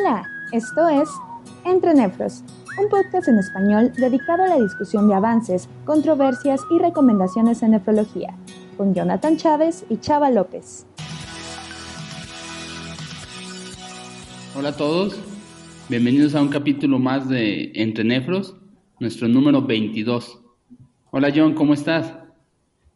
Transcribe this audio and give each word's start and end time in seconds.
Hola, 0.00 0.24
esto 0.52 0.88
es 0.88 1.10
Entre 1.66 1.92
Nefros, 1.92 2.42
un 2.82 2.88
podcast 2.88 3.28
en 3.28 3.38
español 3.38 3.92
dedicado 3.98 4.44
a 4.44 4.48
la 4.48 4.58
discusión 4.58 5.08
de 5.08 5.14
avances, 5.14 5.68
controversias 5.84 6.60
y 6.70 6.78
recomendaciones 6.78 7.62
en 7.62 7.72
nefrología, 7.72 8.34
con 8.78 8.94
Jonathan 8.94 9.36
Chávez 9.36 9.84
y 9.90 9.98
Chava 9.98 10.30
López. 10.30 10.86
Hola 14.56 14.70
a 14.70 14.76
todos, 14.76 15.20
bienvenidos 15.90 16.34
a 16.34 16.40
un 16.40 16.48
capítulo 16.48 16.98
más 16.98 17.28
de 17.28 17.72
Entre 17.74 18.04
Nefros, 18.04 18.56
nuestro 19.00 19.28
número 19.28 19.60
22. 19.60 20.40
Hola 21.10 21.30
John, 21.34 21.52
¿cómo 21.52 21.74
estás? 21.74 22.14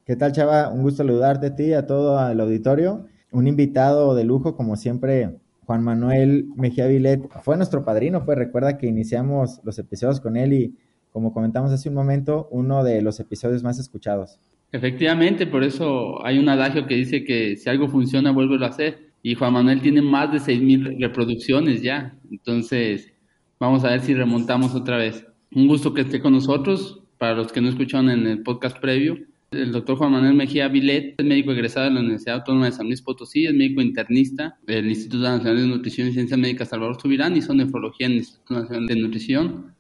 ¿Qué 0.07 0.16
tal 0.16 0.32
Chava? 0.32 0.71
Un 0.71 0.82
gusto 0.82 0.98
saludarte 0.98 1.48
a 1.48 1.57
ti, 1.57 1.75
a 1.75 1.86
todo 1.86 2.30
el 2.30 2.41
auditorio. 2.41 3.05
Un 3.30 3.46
invitado 3.46 4.14
de 4.14 4.25
lujo, 4.25 4.57
como 4.57 4.77
siempre, 4.77 5.39
Juan 5.67 5.82
Manuel 5.82 6.46
Mejía 6.57 6.86
Vilet 6.86 7.29
fue 7.43 7.57
nuestro 7.57 7.85
padrino, 7.85 8.25
pues 8.25 8.39
recuerda 8.39 8.79
que 8.79 8.86
iniciamos 8.86 9.61
los 9.64 9.79
episodios 9.79 10.21
con 10.21 10.36
él 10.36 10.53
y 10.53 10.75
como 11.11 11.32
comentamos 11.32 11.71
hace 11.71 11.89
un 11.89 11.95
momento, 11.95 12.49
uno 12.50 12.82
de 12.82 13.00
los 13.00 13.21
episodios 13.21 13.63
más 13.63 13.79
escuchados. 13.79 14.41
Efectivamente, 14.72 15.46
por 15.46 15.63
eso 15.63 16.25
hay 16.27 16.41
un 16.41 16.49
adagio 16.49 16.86
que 16.89 16.96
dice 16.96 17.22
que 17.22 17.57
si 17.57 17.71
algo 17.71 17.86
funciona, 17.86 18.32
vuélvelo 18.32 18.67
a 18.67 18.71
hacer. 18.71 19.13
Y 19.22 19.36
Juan 19.36 19.53
Manuel 19.53 19.81
tiene 19.81 20.03
más 20.03 20.32
de 20.32 20.39
6.000 20.39 21.00
reproducciones 21.00 21.81
ya. 21.83 22.19
Entonces, 22.29 23.13
vamos 23.61 23.85
a 23.85 23.91
ver 23.91 24.00
si 24.00 24.13
remontamos 24.13 24.75
otra 24.75 24.96
vez. 24.96 25.25
Un 25.55 25.69
gusto 25.69 25.94
que 25.94 26.00
esté 26.00 26.21
con 26.21 26.33
nosotros. 26.33 27.00
Para 27.17 27.35
los 27.35 27.53
que 27.53 27.61
no 27.61 27.69
escucharon 27.69 28.11
en 28.11 28.27
el 28.27 28.43
podcast 28.43 28.81
previo, 28.81 29.17
el 29.57 29.72
doctor 29.72 29.96
Juan 29.96 30.13
Manuel 30.13 30.35
Mejía 30.35 30.68
Vilet 30.68 31.14
es 31.18 31.25
médico 31.25 31.53
egresado 31.53 31.86
de 31.86 31.93
la 31.93 32.00
Universidad 32.00 32.36
Autónoma 32.36 32.67
de 32.67 32.72
San 32.72 32.86
Luis 32.86 33.03
Potosí, 33.03 33.47
es 33.47 33.55
médico 33.55 33.80
internista 33.80 34.58
del 34.67 34.89
Instituto 34.89 35.22
Nacional 35.22 35.56
de 35.56 35.66
Nutrición 35.69 36.08
y 36.08 36.12
Ciencias 36.12 36.38
Médicas 36.38 36.69
Salvador 36.69 37.00
Subirán, 37.00 37.36
hizo 37.36 37.55
nefrología 37.55 38.06
en 38.06 38.12
el 38.12 38.19
Instituto 38.19 38.55
Nacional 38.55 38.86
de 38.86 38.97
Nutrición 38.97 39.75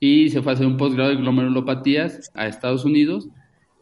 y 0.00 0.30
se 0.30 0.42
fue 0.42 0.52
a 0.52 0.54
hacer 0.54 0.66
un 0.66 0.76
posgrado 0.76 1.10
de 1.10 1.16
glomerulopatías 1.16 2.30
a 2.34 2.46
Estados 2.46 2.84
Unidos 2.84 3.28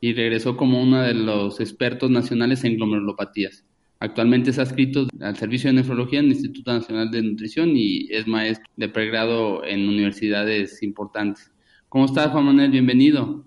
y 0.00 0.12
regresó 0.12 0.56
como 0.56 0.82
uno 0.82 1.00
de 1.00 1.14
los 1.14 1.60
expertos 1.60 2.10
nacionales 2.10 2.64
en 2.64 2.76
glomerulopatías. 2.76 3.64
Actualmente 4.00 4.50
es 4.50 4.58
adscrito 4.58 5.06
al 5.20 5.36
servicio 5.36 5.70
de 5.70 5.76
nefrología 5.76 6.20
en 6.20 6.26
el 6.26 6.32
Instituto 6.32 6.72
Nacional 6.72 7.10
de 7.10 7.22
Nutrición 7.22 7.70
y 7.74 8.06
es 8.10 8.26
maestro 8.28 8.68
de 8.76 8.88
pregrado 8.88 9.64
en 9.64 9.88
universidades 9.88 10.82
importantes. 10.82 11.50
¿Cómo 11.88 12.04
estás, 12.04 12.30
Juan 12.30 12.44
Manuel? 12.44 12.70
Bienvenido. 12.70 13.44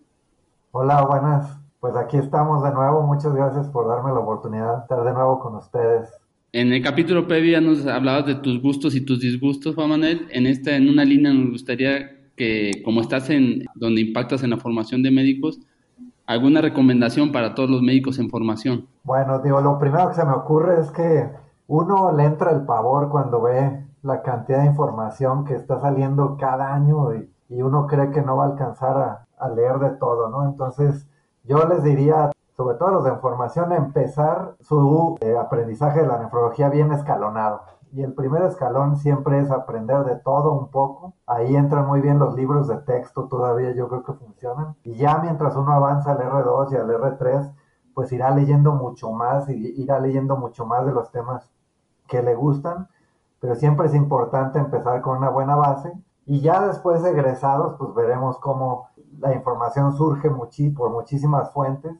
Hola, 0.71 1.03
buenas. 1.03 1.60
Pues 1.81 1.95
aquí 1.95 2.15
estamos 2.15 2.61
de 2.63 2.71
nuevo. 2.71 3.01
Muchas 3.01 3.33
gracias 3.33 3.67
por 3.69 3.87
darme 3.87 4.11
la 4.11 4.19
oportunidad 4.19 4.75
de 4.75 4.81
estar 4.83 5.03
de 5.03 5.13
nuevo 5.13 5.39
con 5.39 5.55
ustedes. 5.55 6.15
En 6.51 6.71
el 6.71 6.83
capítulo 6.83 7.27
previo 7.27 7.53
ya 7.53 7.59
nos 7.59 7.87
hablabas 7.87 8.27
de 8.27 8.35
tus 8.35 8.61
gustos 8.61 8.93
y 8.93 9.03
tus 9.03 9.19
disgustos, 9.19 9.73
Juan 9.73 9.89
Manuel. 9.89 10.27
En 10.29 10.45
esta, 10.45 10.75
en 10.75 10.87
una 10.87 11.03
línea 11.03 11.33
nos 11.33 11.49
gustaría 11.49 12.11
que, 12.37 12.83
como 12.85 13.01
estás 13.01 13.31
en 13.31 13.65
donde 13.73 14.01
impactas 14.01 14.43
en 14.43 14.51
la 14.51 14.57
formación 14.57 15.01
de 15.01 15.09
médicos, 15.09 15.59
alguna 16.27 16.61
recomendación 16.61 17.31
para 17.31 17.55
todos 17.55 17.71
los 17.71 17.81
médicos 17.81 18.19
en 18.19 18.29
formación. 18.29 18.85
Bueno, 19.03 19.39
digo, 19.39 19.59
lo 19.59 19.79
primero 19.79 20.07
que 20.09 20.13
se 20.13 20.25
me 20.25 20.33
ocurre 20.33 20.81
es 20.81 20.91
que 20.91 21.31
uno 21.65 22.11
le 22.11 22.25
entra 22.25 22.51
el 22.51 22.61
pavor 22.61 23.09
cuando 23.09 23.41
ve 23.41 23.87
la 24.03 24.21
cantidad 24.21 24.59
de 24.59 24.67
información 24.67 25.45
que 25.45 25.55
está 25.55 25.79
saliendo 25.79 26.37
cada 26.39 26.75
año 26.75 27.15
y, 27.15 27.27
uno 27.49 27.87
cree 27.87 28.11
que 28.11 28.21
no 28.21 28.37
va 28.37 28.45
a 28.45 28.51
alcanzar 28.51 28.97
a, 28.97 29.27
a 29.37 29.49
leer 29.49 29.79
de 29.79 29.89
todo, 29.97 30.29
¿no? 30.29 30.47
Entonces, 30.47 31.05
yo 31.43 31.65
les 31.65 31.83
diría, 31.83 32.31
sobre 32.55 32.77
todo 32.77 32.91
los 32.91 33.03
de 33.03 33.11
información, 33.11 33.71
empezar 33.71 34.55
su 34.61 35.17
eh, 35.21 35.37
aprendizaje 35.37 36.01
de 36.01 36.07
la 36.07 36.19
nefrología 36.19 36.69
bien 36.69 36.91
escalonado. 36.91 37.61
Y 37.93 38.03
el 38.03 38.13
primer 38.13 38.43
escalón 38.43 38.95
siempre 38.95 39.39
es 39.39 39.51
aprender 39.51 40.05
de 40.05 40.15
todo 40.15 40.53
un 40.53 40.69
poco. 40.69 41.13
Ahí 41.27 41.55
entran 41.55 41.87
muy 41.87 41.99
bien 41.99 42.19
los 42.19 42.35
libros 42.35 42.67
de 42.67 42.77
texto, 42.77 43.27
todavía 43.27 43.71
yo 43.73 43.89
creo 43.89 44.03
que 44.03 44.13
funcionan. 44.13 44.75
Y 44.83 44.95
ya 44.95 45.17
mientras 45.17 45.55
uno 45.55 45.73
avanza 45.73 46.11
al 46.11 46.19
R2 46.19 46.71
y 46.71 46.75
al 46.77 46.89
R3, 46.89 47.53
pues 47.93 48.11
irá 48.13 48.31
leyendo 48.31 48.73
mucho 48.73 49.11
más 49.11 49.49
y 49.49 49.81
irá 49.81 49.99
leyendo 49.99 50.37
mucho 50.37 50.65
más 50.65 50.85
de 50.85 50.93
los 50.93 51.11
temas 51.11 51.51
que 52.07 52.21
le 52.21 52.35
gustan. 52.35 52.87
Pero 53.41 53.55
siempre 53.55 53.87
es 53.87 53.95
importante 53.95 54.59
empezar 54.59 55.01
con 55.01 55.17
una 55.17 55.29
buena 55.29 55.55
base. 55.55 55.91
Y 56.25 56.39
ya 56.39 56.65
después 56.65 57.03
de 57.03 57.09
egresados, 57.09 57.75
pues 57.77 57.93
veremos 57.93 58.39
cómo 58.39 58.90
la 59.21 59.33
información 59.33 59.95
surge 59.95 60.29
por 60.75 60.89
muchísimas 60.89 61.51
fuentes 61.53 61.93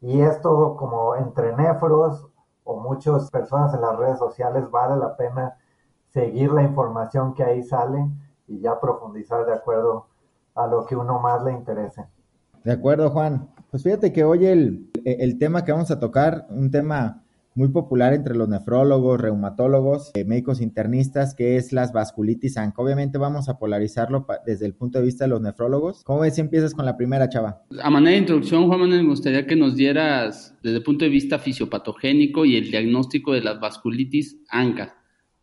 y 0.00 0.20
esto 0.20 0.76
como 0.76 1.14
entre 1.14 1.56
néfros 1.56 2.26
o 2.64 2.80
muchas 2.80 3.30
personas 3.30 3.72
en 3.74 3.80
las 3.80 3.96
redes 3.96 4.18
sociales 4.18 4.70
vale 4.70 4.96
la 4.96 5.16
pena 5.16 5.56
seguir 6.08 6.52
la 6.52 6.62
información 6.62 7.34
que 7.34 7.44
ahí 7.44 7.62
sale 7.62 8.06
y 8.46 8.60
ya 8.60 8.80
profundizar 8.80 9.46
de 9.46 9.54
acuerdo 9.54 10.06
a 10.54 10.66
lo 10.66 10.84
que 10.84 10.96
uno 10.96 11.20
más 11.20 11.42
le 11.44 11.52
interese. 11.52 12.06
De 12.64 12.72
acuerdo, 12.72 13.10
Juan. 13.10 13.48
Pues 13.70 13.82
fíjate 13.82 14.12
que 14.12 14.24
hoy 14.24 14.46
el, 14.46 14.90
el 15.04 15.38
tema 15.38 15.64
que 15.64 15.72
vamos 15.72 15.90
a 15.90 16.00
tocar, 16.00 16.46
un 16.50 16.70
tema 16.70 17.22
muy 17.58 17.68
popular 17.68 18.14
entre 18.14 18.36
los 18.36 18.48
nefrólogos, 18.48 19.20
reumatólogos, 19.20 20.12
eh, 20.14 20.24
médicos 20.24 20.60
internistas, 20.60 21.34
que 21.34 21.56
es 21.56 21.72
las 21.72 21.92
vasculitis 21.92 22.56
ANC. 22.56 22.78
Obviamente 22.78 23.18
vamos 23.18 23.48
a 23.48 23.58
polarizarlo 23.58 24.26
desde 24.46 24.64
el 24.64 24.74
punto 24.74 25.00
de 25.00 25.04
vista 25.04 25.24
de 25.24 25.30
los 25.30 25.40
nefrólogos. 25.40 26.04
¿Cómo 26.04 26.20
ves 26.20 26.36
si 26.36 26.40
empiezas 26.40 26.72
con 26.72 26.86
la 26.86 26.96
primera, 26.96 27.28
chava? 27.28 27.64
A 27.82 27.90
manera 27.90 28.12
de 28.12 28.18
introducción, 28.18 28.68
Juan 28.68 28.80
Manuel, 28.80 29.02
me 29.02 29.10
gustaría 29.10 29.44
que 29.44 29.56
nos 29.56 29.74
dieras 29.74 30.54
desde 30.62 30.76
el 30.76 30.84
punto 30.84 31.04
de 31.04 31.10
vista 31.10 31.40
fisiopatogénico 31.40 32.44
y 32.44 32.56
el 32.56 32.70
diagnóstico 32.70 33.32
de 33.32 33.42
las 33.42 33.58
vasculitis 33.58 34.40
ANCA 34.50 34.94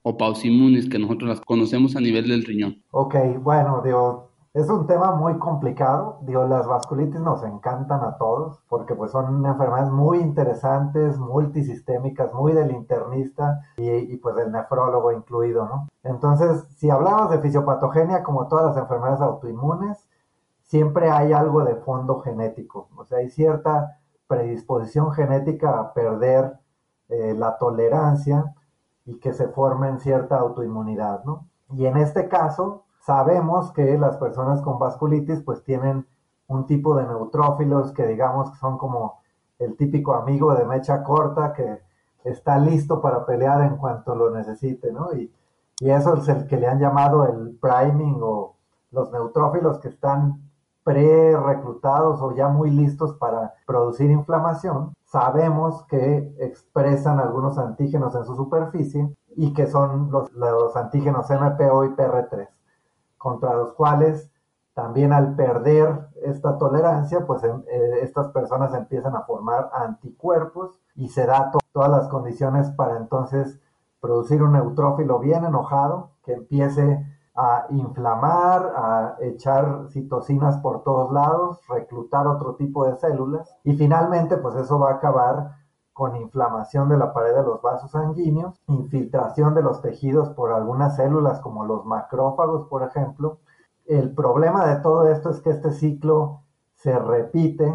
o 0.01 0.17
pausimunes, 0.17 0.87
que 0.87 0.99
nosotros 0.99 1.29
las 1.29 1.41
conocemos 1.41 1.97
a 1.97 1.99
nivel 1.99 2.29
del 2.29 2.45
riñón. 2.45 2.81
Ok, 2.91 3.15
bueno, 3.41 3.81
digo, 3.83 4.34
es 4.55 4.69
un 4.69 4.87
tema 4.87 5.11
muy 5.11 5.37
complicado. 5.37 6.19
Digo, 6.21 6.45
las 6.45 6.65
vasculitis 6.65 7.19
nos 7.19 7.43
encantan 7.43 8.01
a 8.01 8.17
todos 8.17 8.63
porque 8.69 8.95
pues 8.95 9.11
son 9.11 9.45
enfermedades 9.45 9.91
muy 9.91 10.19
interesantes, 10.19 11.19
multisistémicas, 11.19 12.33
muy 12.33 12.53
del 12.53 12.71
internista 12.71 13.59
y, 13.75 14.15
pues 14.15 14.37
del 14.37 14.53
nefrólogo 14.53 15.11
incluido, 15.11 15.65
¿no? 15.65 15.89
Entonces, 16.03 16.63
si 16.77 16.89
hablamos 16.89 17.31
de 17.31 17.39
fisiopatogenia, 17.39 18.23
como 18.23 18.47
todas 18.47 18.67
las 18.67 18.77
enfermedades 18.77 19.19
autoinmunes, 19.19 20.07
siempre 20.61 21.11
hay 21.11 21.33
algo 21.33 21.65
de 21.65 21.75
fondo 21.75 22.21
genético. 22.21 22.87
O 22.95 23.03
sea, 23.03 23.17
hay 23.17 23.29
cierta 23.29 23.99
predisposición 24.25 25.11
genética 25.11 25.77
a 25.77 25.93
perder 25.93 26.53
eh, 27.09 27.33
la 27.37 27.57
tolerancia 27.57 28.55
y 29.03 29.19
que 29.19 29.33
se 29.33 29.49
forme 29.49 29.89
en 29.89 29.99
cierta 29.99 30.37
autoinmunidad, 30.37 31.25
¿no? 31.25 31.45
Y 31.73 31.87
en 31.87 31.97
este 31.97 32.29
caso, 32.29 32.84
Sabemos 33.05 33.71
que 33.71 33.99
las 33.99 34.17
personas 34.17 34.63
con 34.63 34.79
vasculitis 34.79 35.43
pues 35.43 35.63
tienen 35.63 36.07
un 36.47 36.65
tipo 36.65 36.95
de 36.95 37.05
neutrófilos 37.05 37.91
que 37.91 38.07
digamos 38.07 38.49
que 38.49 38.57
son 38.57 38.79
como 38.79 39.19
el 39.59 39.77
típico 39.77 40.15
amigo 40.15 40.55
de 40.55 40.65
mecha 40.65 41.03
corta 41.03 41.53
que 41.53 41.81
está 42.23 42.57
listo 42.57 43.01
para 43.01 43.23
pelear 43.23 43.61
en 43.61 43.77
cuanto 43.77 44.15
lo 44.15 44.31
necesite, 44.31 44.91
¿no? 44.91 45.13
Y, 45.13 45.31
eso 45.81 46.15
es 46.15 46.27
el 46.29 46.47
que 46.47 46.57
le 46.57 46.67
han 46.67 46.79
llamado 46.79 47.25
el 47.25 47.59
priming 47.61 48.17
o 48.23 48.55
los 48.89 49.11
neutrófilos 49.11 49.77
que 49.77 49.89
están 49.89 50.41
pre-reclutados 50.83 52.19
o 52.23 52.33
ya 52.33 52.47
muy 52.47 52.71
listos 52.71 53.13
para 53.15 53.53
producir 53.67 54.09
inflamación. 54.09 54.93
Sabemos 55.03 55.83
que 55.83 56.33
expresan 56.39 57.19
algunos 57.19 57.59
antígenos 57.59 58.15
en 58.15 58.23
su 58.25 58.35
superficie 58.35 59.13
y 59.35 59.53
que 59.53 59.67
son 59.67 60.09
los, 60.11 60.31
los 60.31 60.75
antígenos 60.75 61.29
MPO 61.29 61.85
y 61.85 61.89
PR3 61.89 62.47
contra 63.25 63.55
los 63.55 63.73
cuales 63.73 64.31
también 64.75 65.11
al 65.11 65.35
perder 65.35 66.09
esta 66.21 66.59
tolerancia, 66.59 67.25
pues 67.25 67.43
em, 67.43 67.63
eh, 67.67 68.01
estas 68.03 68.27
personas 68.27 68.71
empiezan 68.75 69.15
a 69.15 69.23
formar 69.23 69.71
anticuerpos 69.73 70.79
y 70.93 71.07
se 71.07 71.25
da 71.25 71.51
todas 71.73 71.89
las 71.89 72.07
condiciones 72.07 72.69
para 72.73 72.97
entonces 72.97 73.59
producir 73.99 74.43
un 74.43 74.51
neutrófilo 74.51 75.17
bien 75.17 75.43
enojado 75.43 76.11
que 76.23 76.33
empiece 76.33 77.03
a 77.33 77.65
inflamar, 77.71 78.73
a 78.77 79.15
echar 79.21 79.87
citocinas 79.89 80.59
por 80.59 80.83
todos 80.83 81.11
lados, 81.11 81.59
reclutar 81.67 82.27
otro 82.27 82.53
tipo 82.53 82.85
de 82.85 82.95
células 82.95 83.57
y 83.63 83.75
finalmente 83.75 84.37
pues 84.37 84.53
eso 84.55 84.77
va 84.77 84.91
a 84.91 84.95
acabar 84.97 85.55
con 85.95 86.17
inflamación 86.17 86.89
de 86.89 86.97
la 86.97 87.13
pared 87.13 87.33
de 87.33 87.43
los 87.43 87.61
vasos 87.61 87.91
sanguíneos, 87.91 88.59
infiltración 88.67 89.55
de 89.55 89.63
los 89.63 89.81
tejidos 89.81 90.27
por 90.31 90.51
algunas 90.51 90.97
células 90.97 91.39
como 91.39 91.63
los 91.63 91.85
macrófagos, 91.85 92.67
por 92.67 92.83
ejemplo. 92.83 93.37
El 93.85 94.13
problema 94.13 94.65
de 94.65 94.81
todo 94.81 95.07
esto 95.07 95.29
es 95.29 95.39
que 95.39 95.51
este 95.51 95.71
ciclo 95.71 96.41
se 96.73 96.99
repite 96.99 97.73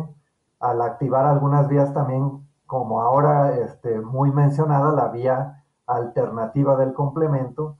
al 0.60 0.82
activar 0.82 1.24
algunas 1.24 1.66
vías 1.66 1.94
también, 1.94 2.46
como 2.66 3.00
ahora 3.00 3.56
este, 3.56 4.02
muy 4.02 4.30
mencionada, 4.32 4.92
la 4.92 5.08
vía 5.08 5.64
alternativa 5.86 6.76
del 6.76 6.92
complemento, 6.92 7.78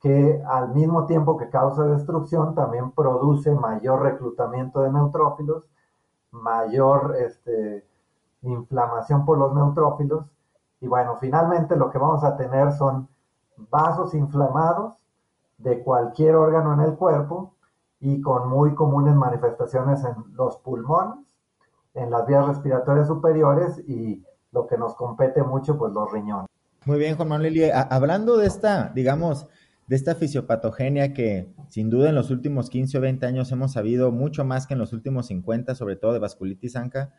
que 0.00 0.40
al 0.46 0.68
mismo 0.68 1.06
tiempo 1.06 1.36
que 1.36 1.50
causa 1.50 1.82
destrucción, 1.86 2.54
también 2.54 2.92
produce 2.92 3.52
mayor 3.52 4.02
reclutamiento 4.02 4.82
de 4.82 4.92
neutrófilos, 4.92 5.64
mayor 6.30 7.16
este, 7.18 7.84
inflamación 8.42 9.24
por 9.24 9.38
los 9.38 9.54
neutrófilos. 9.54 10.26
Y 10.80 10.86
bueno, 10.86 11.16
finalmente 11.20 11.76
lo 11.76 11.90
que 11.90 11.98
vamos 11.98 12.24
a 12.24 12.36
tener 12.36 12.72
son 12.72 13.08
vasos 13.70 14.14
inflamados 14.14 14.94
de 15.58 15.82
cualquier 15.82 16.34
órgano 16.34 16.74
en 16.74 16.80
el 16.80 16.94
cuerpo 16.96 17.54
y 18.00 18.20
con 18.20 18.48
muy 18.48 18.74
comunes 18.74 19.14
manifestaciones 19.14 20.02
en 20.04 20.14
los 20.34 20.56
pulmones, 20.58 21.24
en 21.94 22.10
las 22.10 22.26
vías 22.26 22.46
respiratorias 22.46 23.06
superiores 23.06 23.78
y 23.86 24.24
lo 24.50 24.66
que 24.66 24.76
nos 24.76 24.94
compete 24.96 25.42
mucho, 25.42 25.78
pues 25.78 25.92
los 25.92 26.10
riñones. 26.10 26.48
Muy 26.84 26.98
bien, 26.98 27.16
Juan 27.16 27.28
Manuel. 27.28 27.70
hablando 27.90 28.36
de 28.36 28.46
esta, 28.48 28.88
digamos, 28.88 29.46
de 29.86 29.96
esta 29.96 30.14
fisiopatogenia 30.14 31.14
que 31.14 31.54
sin 31.68 31.90
duda 31.90 32.08
en 32.08 32.14
los 32.16 32.30
últimos 32.30 32.70
15 32.70 32.98
o 32.98 33.00
20 33.00 33.26
años 33.26 33.52
hemos 33.52 33.72
sabido 33.72 34.10
mucho 34.10 34.44
más 34.44 34.66
que 34.66 34.74
en 34.74 34.80
los 34.80 34.92
últimos 34.92 35.26
50, 35.26 35.74
sobre 35.74 35.96
todo 35.96 36.12
de 36.12 36.18
vasculitis 36.18 36.76
anca, 36.76 37.12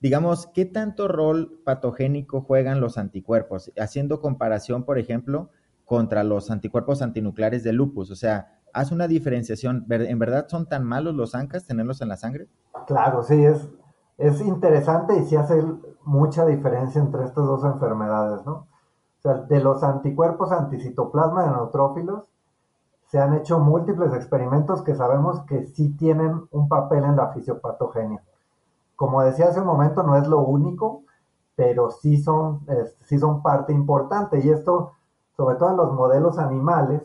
digamos, 0.00 0.46
¿qué 0.48 0.64
tanto 0.64 1.08
rol 1.08 1.60
patogénico 1.64 2.40
juegan 2.40 2.80
los 2.80 2.98
anticuerpos? 2.98 3.72
Haciendo 3.78 4.20
comparación, 4.20 4.84
por 4.84 4.98
ejemplo, 4.98 5.50
contra 5.84 6.22
los 6.24 6.50
anticuerpos 6.50 7.02
antinucleares 7.02 7.64
de 7.64 7.72
lupus. 7.72 8.10
O 8.10 8.16
sea, 8.16 8.58
haz 8.72 8.92
una 8.92 9.08
diferenciación. 9.08 9.86
¿En 9.88 10.18
verdad 10.18 10.46
son 10.48 10.68
tan 10.68 10.84
malos 10.84 11.14
los 11.14 11.34
ANCAS 11.34 11.64
tenerlos 11.64 12.00
en 12.00 12.08
la 12.08 12.16
sangre? 12.16 12.48
Claro, 12.86 13.22
sí, 13.22 13.44
es, 13.44 13.68
es 14.18 14.40
interesante 14.40 15.16
y 15.16 15.24
sí 15.24 15.36
hace 15.36 15.62
mucha 16.04 16.46
diferencia 16.46 17.00
entre 17.00 17.24
estas 17.24 17.44
dos 17.44 17.64
enfermedades, 17.64 18.44
¿no? 18.46 18.52
O 18.52 19.20
sea, 19.20 19.34
de 19.34 19.60
los 19.60 19.82
anticuerpos 19.82 20.52
anticitoplasma 20.52 21.44
de 21.44 21.50
neutrófilos, 21.50 22.28
se 23.08 23.18
han 23.18 23.34
hecho 23.34 23.58
múltiples 23.58 24.12
experimentos 24.14 24.82
que 24.82 24.94
sabemos 24.94 25.40
que 25.46 25.66
sí 25.66 25.96
tienen 25.96 26.46
un 26.50 26.68
papel 26.68 27.04
en 27.04 27.16
la 27.16 27.32
fisiopatogenia. 27.32 28.22
Como 28.98 29.22
decía 29.22 29.46
hace 29.46 29.60
un 29.60 29.66
momento, 29.66 30.02
no 30.02 30.16
es 30.16 30.26
lo 30.26 30.40
único, 30.40 31.04
pero 31.54 31.90
sí 31.90 32.18
son, 32.20 32.66
sí 33.04 33.18
son 33.18 33.42
parte 33.42 33.72
importante. 33.72 34.40
Y 34.44 34.50
esto 34.50 34.92
sobre 35.38 35.54
todo 35.54 35.70
en 35.70 35.76
los 35.76 35.92
modelos 35.92 36.36
animales, 36.36 37.00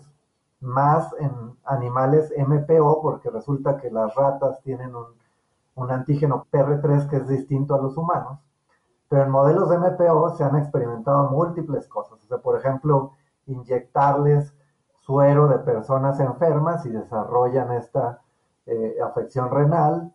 más 0.59 1.13
en 1.19 1.31
animales 1.65 2.33
MPO, 2.35 2.99
porque 3.03 3.29
resulta 3.29 3.77
que 3.77 3.91
las 3.91 4.15
ratas 4.15 4.59
tienen 4.63 4.91
un, 4.95 5.91
antígeno 5.91 6.47
PR3 6.51 7.07
que 7.09 7.17
es 7.17 7.27
distinto 7.27 7.75
a 7.75 7.77
los 7.77 7.95
humanos. 7.95 8.39
Pero 9.07 9.21
en 9.21 9.29
modelos 9.29 9.69
de 9.69 9.77
MPO 9.77 10.31
se 10.31 10.43
han 10.43 10.55
experimentado 10.55 11.29
múltiples 11.29 11.87
cosas. 11.87 12.23
O 12.23 12.27
sea, 12.27 12.39
por 12.39 12.57
ejemplo, 12.57 13.11
inyectarles 13.45 14.51
suero 15.01 15.47
de 15.47 15.59
personas 15.59 16.19
enfermas 16.19 16.87
y 16.87 16.89
desarrollan 16.89 17.71
esta 17.73 18.21
eh, 18.65 18.97
afección 19.03 19.51
renal, 19.51 20.11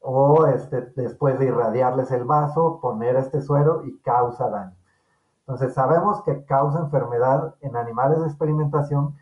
o 0.00 0.46
este, 0.46 0.92
después 0.96 1.38
de 1.38 1.46
irradiarles 1.46 2.10
el 2.10 2.24
vaso, 2.24 2.80
poner 2.80 3.16
este 3.16 3.42
suero 3.42 3.82
y 3.84 3.98
causa 3.98 4.48
daño. 4.48 4.76
Entonces 5.40 5.74
sabemos 5.74 6.22
que 6.22 6.44
causa 6.44 6.80
enfermedad 6.80 7.54
en 7.60 7.76
animales 7.76 8.20
de 8.20 8.26
experimentación 8.26 9.16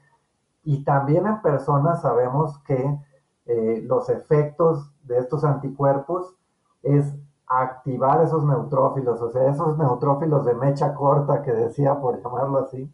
y 0.62 0.84
también 0.84 1.26
en 1.26 1.40
personas 1.42 2.02
sabemos 2.02 2.58
que 2.60 2.98
eh, 3.46 3.82
los 3.86 4.08
efectos 4.10 4.92
de 5.04 5.18
estos 5.18 5.42
anticuerpos 5.42 6.36
es 6.82 7.14
activar 7.46 8.22
esos 8.22 8.44
neutrófilos, 8.44 9.20
o 9.22 9.30
sea, 9.30 9.48
esos 9.48 9.78
neutrófilos 9.78 10.44
de 10.44 10.54
mecha 10.54 10.94
corta 10.94 11.42
que 11.42 11.52
decía, 11.52 11.98
por 11.98 12.22
llamarlo 12.22 12.58
así, 12.58 12.92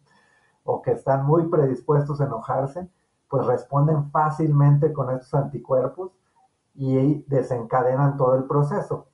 o 0.63 0.81
que 0.81 0.91
están 0.91 1.25
muy 1.25 1.47
predispuestos 1.47 2.21
a 2.21 2.25
enojarse, 2.25 2.89
pues 3.27 3.45
responden 3.45 4.09
fácilmente 4.11 4.93
con 4.93 5.11
estos 5.11 5.33
anticuerpos 5.33 6.13
y 6.75 7.23
desencadenan 7.27 8.17
todo 8.17 8.35
el 8.35 8.45
proceso. 8.45 9.07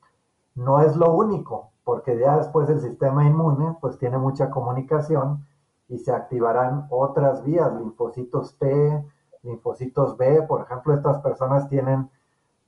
No 0.56 0.82
es 0.82 0.96
lo 0.96 1.14
único, 1.14 1.72
porque 1.84 2.18
ya 2.18 2.38
después 2.38 2.70
el 2.70 2.82
sistema 2.82 3.26
inmune 3.26 3.78
pues 3.80 3.98
tiene 3.98 4.18
mucha 4.18 4.50
comunicación 4.50 5.46
y 5.88 6.00
se 6.00 6.12
activarán 6.12 6.88
otras 6.90 7.44
vías, 7.44 7.74
linfocitos 7.74 8.58
T, 8.58 9.06
linfocitos 9.44 10.18
B, 10.18 10.44
por 10.44 10.62
ejemplo, 10.62 10.94
estas 10.94 11.20
personas 11.20 11.68
tienen 11.70 12.10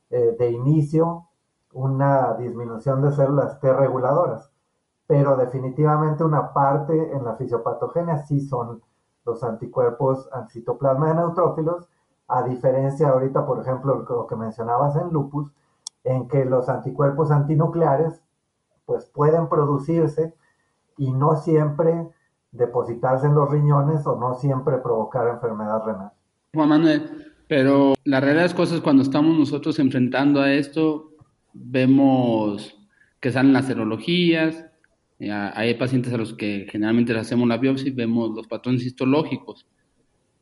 eh, 0.09 0.35
de 0.37 0.51
inicio 0.51 1.27
una 1.73 2.33
disminución 2.33 3.01
de 3.01 3.11
células 3.11 3.59
T 3.59 3.71
reguladoras, 3.71 4.51
pero 5.07 5.35
definitivamente 5.35 6.23
una 6.23 6.53
parte 6.53 7.13
en 7.13 7.23
la 7.23 7.35
fisiopatogenia 7.35 8.17
sí 8.19 8.39
son 8.41 8.81
los 9.25 9.43
anticuerpos 9.43 10.29
citoplasma 10.49 11.09
de 11.09 11.15
neutrófilos, 11.15 11.89
a 12.33 12.41
diferencia 12.41 13.09
ahorita, 13.09 13.45
por 13.45 13.61
ejemplo, 13.61 14.05
lo 14.09 14.25
que 14.25 14.35
mencionabas 14.35 14.95
en 14.95 15.09
lupus, 15.09 15.51
en 16.03 16.27
que 16.27 16.45
los 16.45 16.67
anticuerpos 16.67 17.29
antinucleares 17.29 18.21
pues 18.85 19.05
pueden 19.05 19.47
producirse 19.47 20.33
y 20.97 21.11
no 21.11 21.35
siempre 21.35 22.09
depositarse 22.51 23.27
en 23.27 23.35
los 23.35 23.49
riñones 23.49 24.05
o 24.07 24.19
no 24.19 24.33
siempre 24.33 24.79
provocar 24.79 25.27
enfermedad 25.27 25.85
renal. 25.85 26.11
Juan 26.53 26.69
Manuel, 26.69 27.33
pero 27.47 27.93
la 28.03 28.19
realidad 28.19 28.41
de 28.41 28.47
las 28.49 28.55
cosas 28.55 28.81
cuando 28.81 29.03
estamos 29.03 29.37
nosotros 29.37 29.77
enfrentando 29.77 30.41
a 30.41 30.51
esto, 30.51 31.11
vemos 31.53 32.75
que 33.19 33.31
salen 33.31 33.53
las 33.53 33.65
serologías, 33.65 34.65
eh, 35.19 35.31
hay 35.31 35.75
pacientes 35.75 36.11
a 36.13 36.17
los 36.17 36.33
que 36.33 36.65
generalmente 36.69 37.13
les 37.13 37.21
hacemos 37.21 37.47
la 37.47 37.57
biopsia 37.57 37.89
y 37.89 37.91
vemos 37.91 38.31
los 38.31 38.47
patrones 38.47 38.85
histológicos. 38.85 39.67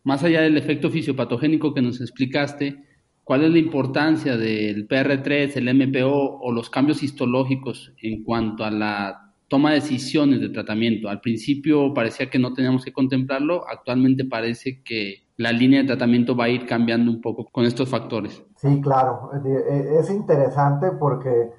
Más 0.04 0.24
allá 0.24 0.42
del 0.42 0.58
efecto 0.58 0.90
fisiopatogénico 0.90 1.74
que 1.74 1.82
nos 1.82 2.02
explicaste, 2.02 2.84
¿Cuál 3.24 3.44
es 3.44 3.52
la 3.52 3.60
importancia 3.60 4.36
del 4.36 4.88
PR3, 4.88 5.56
el 5.56 5.74
MPO 5.74 6.40
o 6.42 6.52
los 6.52 6.70
cambios 6.70 7.04
histológicos 7.04 7.94
en 8.02 8.24
cuanto 8.24 8.64
a 8.64 8.72
la 8.72 9.34
toma 9.48 9.70
de 9.70 9.76
decisiones 9.76 10.42
de 10.42 10.50
tratamiento? 10.50 11.08
Al 11.08 11.22
principio 11.22 11.94
parecía 11.94 12.30
que 12.30 12.40
no 12.40 12.54
teníamos 12.54 12.84
que 12.84 12.92
contemplarlo, 12.92 13.64
actualmente 13.68 14.26
parece 14.26 14.82
que 14.84 15.28
la 15.38 15.52
línea 15.52 15.82
de 15.82 15.88
tratamiento 15.88 16.36
va 16.36 16.46
a 16.46 16.50
ir 16.50 16.66
cambiando 16.66 17.12
un 17.12 17.22
poco 17.22 17.46
con 17.52 17.64
estos 17.64 17.90
factores. 17.90 18.44
Sí, 18.58 18.82
claro, 18.82 19.32
es 19.46 20.10
interesante 20.10 20.92
porque 21.00 21.52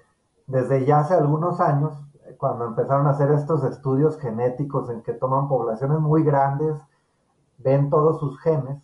desde 0.47 0.85
ya 0.85 1.01
hace 1.01 1.15
algunos 1.15 1.61
años, 1.61 1.95
cuando 2.39 2.67
empezaron 2.67 3.07
a 3.07 3.11
hacer 3.11 3.31
estos 3.31 3.65
estudios 3.65 4.19
genéticos 4.21 4.91
en 4.91 5.03
que 5.03 5.13
toman 5.13 5.49
poblaciones 5.49 6.01
muy 6.01 6.25
grandes, 6.25 6.75
ven 7.63 7.91
todos 7.91 8.21
sus 8.21 8.41
genes, 8.41 8.83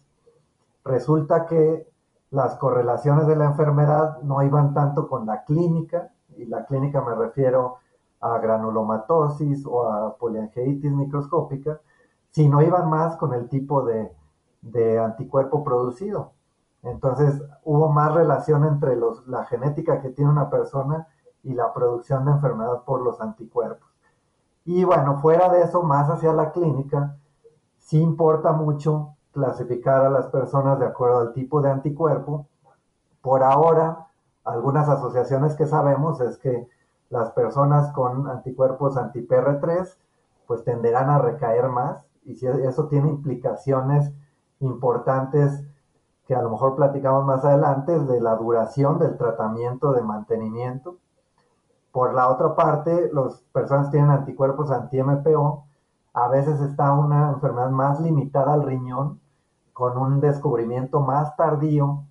resulta 0.84 1.46
que 1.46 1.88
las 2.30 2.56
correlaciones 2.56 3.26
de 3.26 3.36
la 3.36 3.46
enfermedad 3.46 4.20
no 4.22 4.42
iban 4.42 4.74
tanto 4.74 5.08
con 5.08 5.26
la 5.26 5.44
clínica, 5.44 6.12
y 6.36 6.46
la 6.46 6.66
clínica 6.66 7.00
me 7.00 7.14
refiero 7.14 7.78
a 8.20 8.38
granulomatosis 8.38 9.64
o 9.66 9.88
a 9.90 10.16
poliangeitis 10.16 10.92
microscópica, 10.92 11.80
sino 12.30 12.62
iban 12.62 12.88
más 12.90 13.16
con 13.16 13.32
el 13.32 13.48
tipo 13.48 13.84
de, 13.84 14.10
anticuerpo 14.98 15.64
producido. 15.64 16.32
Entonces 16.82 17.42
hubo 17.64 17.90
más 17.90 18.12
relación 18.12 18.64
entre 18.64 18.96
los, 18.96 19.26
la 19.26 19.44
genética 19.46 20.00
que 20.00 20.10
tiene 20.10 20.30
una 20.30 20.50
persona 20.50 21.08
y 21.42 21.54
la 21.54 21.72
producción 21.72 22.24
de 22.24 22.32
enfermedad 22.32 22.84
por 22.84 23.02
los 23.02 23.20
anticuerpos. 23.20 23.88
Y 24.64 24.84
bueno, 24.84 25.18
fuera 25.20 25.48
de 25.48 25.62
eso, 25.62 25.82
más 25.82 26.10
hacia 26.10 26.32
la 26.32 26.52
clínica, 26.52 27.16
sí 27.88 27.98
importa 27.98 28.52
mucho 28.52 29.16
clasificar 29.32 30.04
a 30.04 30.10
las 30.10 30.26
personas 30.26 30.78
de 30.78 30.84
acuerdo 30.84 31.20
al 31.20 31.32
tipo 31.32 31.62
de 31.62 31.70
anticuerpo. 31.70 32.46
Por 33.22 33.42
ahora, 33.42 34.08
algunas 34.44 34.90
asociaciones 34.90 35.54
que 35.54 35.64
sabemos 35.64 36.20
es 36.20 36.36
que 36.36 36.68
las 37.08 37.30
personas 37.30 37.90
con 37.94 38.28
anticuerpos 38.28 38.98
anti-PR3 38.98 39.96
pues 40.46 40.64
tenderán 40.64 41.08
a 41.08 41.18
recaer 41.18 41.68
más 41.70 42.06
y 42.24 42.36
eso 42.46 42.88
tiene 42.88 43.08
implicaciones 43.08 44.12
importantes 44.60 45.64
que 46.26 46.34
a 46.34 46.42
lo 46.42 46.50
mejor 46.50 46.76
platicamos 46.76 47.24
más 47.24 47.42
adelante 47.42 47.98
de 47.98 48.20
la 48.20 48.36
duración 48.36 48.98
del 48.98 49.16
tratamiento 49.16 49.92
de 49.92 50.02
mantenimiento. 50.02 50.98
Por 51.90 52.12
la 52.12 52.28
otra 52.28 52.54
parte, 52.54 53.10
las 53.14 53.40
personas 53.50 53.90
tienen 53.90 54.10
anticuerpos 54.10 54.70
anti-MPO, 54.70 55.67
a 56.12 56.28
veces 56.28 56.60
está 56.60 56.92
una 56.92 57.30
enfermedad 57.30 57.70
más 57.70 58.00
limitada 58.00 58.54
al 58.54 58.62
riñón 58.62 59.20
con 59.72 59.96
un 59.96 60.20
descubrimiento 60.20 61.00
más 61.00 61.36
tardío 61.36 62.04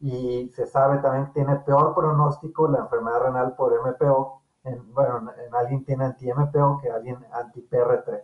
y 0.00 0.48
se 0.54 0.66
sabe 0.66 0.98
también 0.98 1.26
que 1.26 1.32
tiene 1.32 1.56
peor 1.56 1.94
pronóstico 1.94 2.68
la 2.68 2.80
enfermedad 2.80 3.20
renal 3.20 3.54
por 3.56 3.72
MPO, 3.72 4.40
en, 4.64 4.94
bueno, 4.94 5.30
en 5.44 5.54
alguien 5.54 5.84
tiene 5.84 6.04
anti-MPO 6.04 6.78
que 6.80 6.90
alguien 6.90 7.18
anti-PR3. 7.32 8.22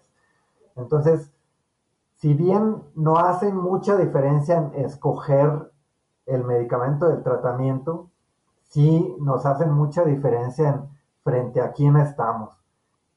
Entonces, 0.77 1.33
si 2.15 2.35
bien 2.35 2.85
no 2.95 3.17
hacen 3.19 3.57
mucha 3.57 3.97
diferencia 3.97 4.57
en 4.57 4.85
escoger 4.85 5.73
el 6.27 6.45
medicamento 6.45 7.09
del 7.09 7.23
tratamiento, 7.23 8.11
sí 8.63 9.17
nos 9.21 9.45
hacen 9.47 9.73
mucha 9.73 10.05
diferencia 10.05 10.69
en 10.69 10.89
frente 11.25 11.61
a 11.61 11.73
quién 11.73 11.97
estamos 11.97 12.64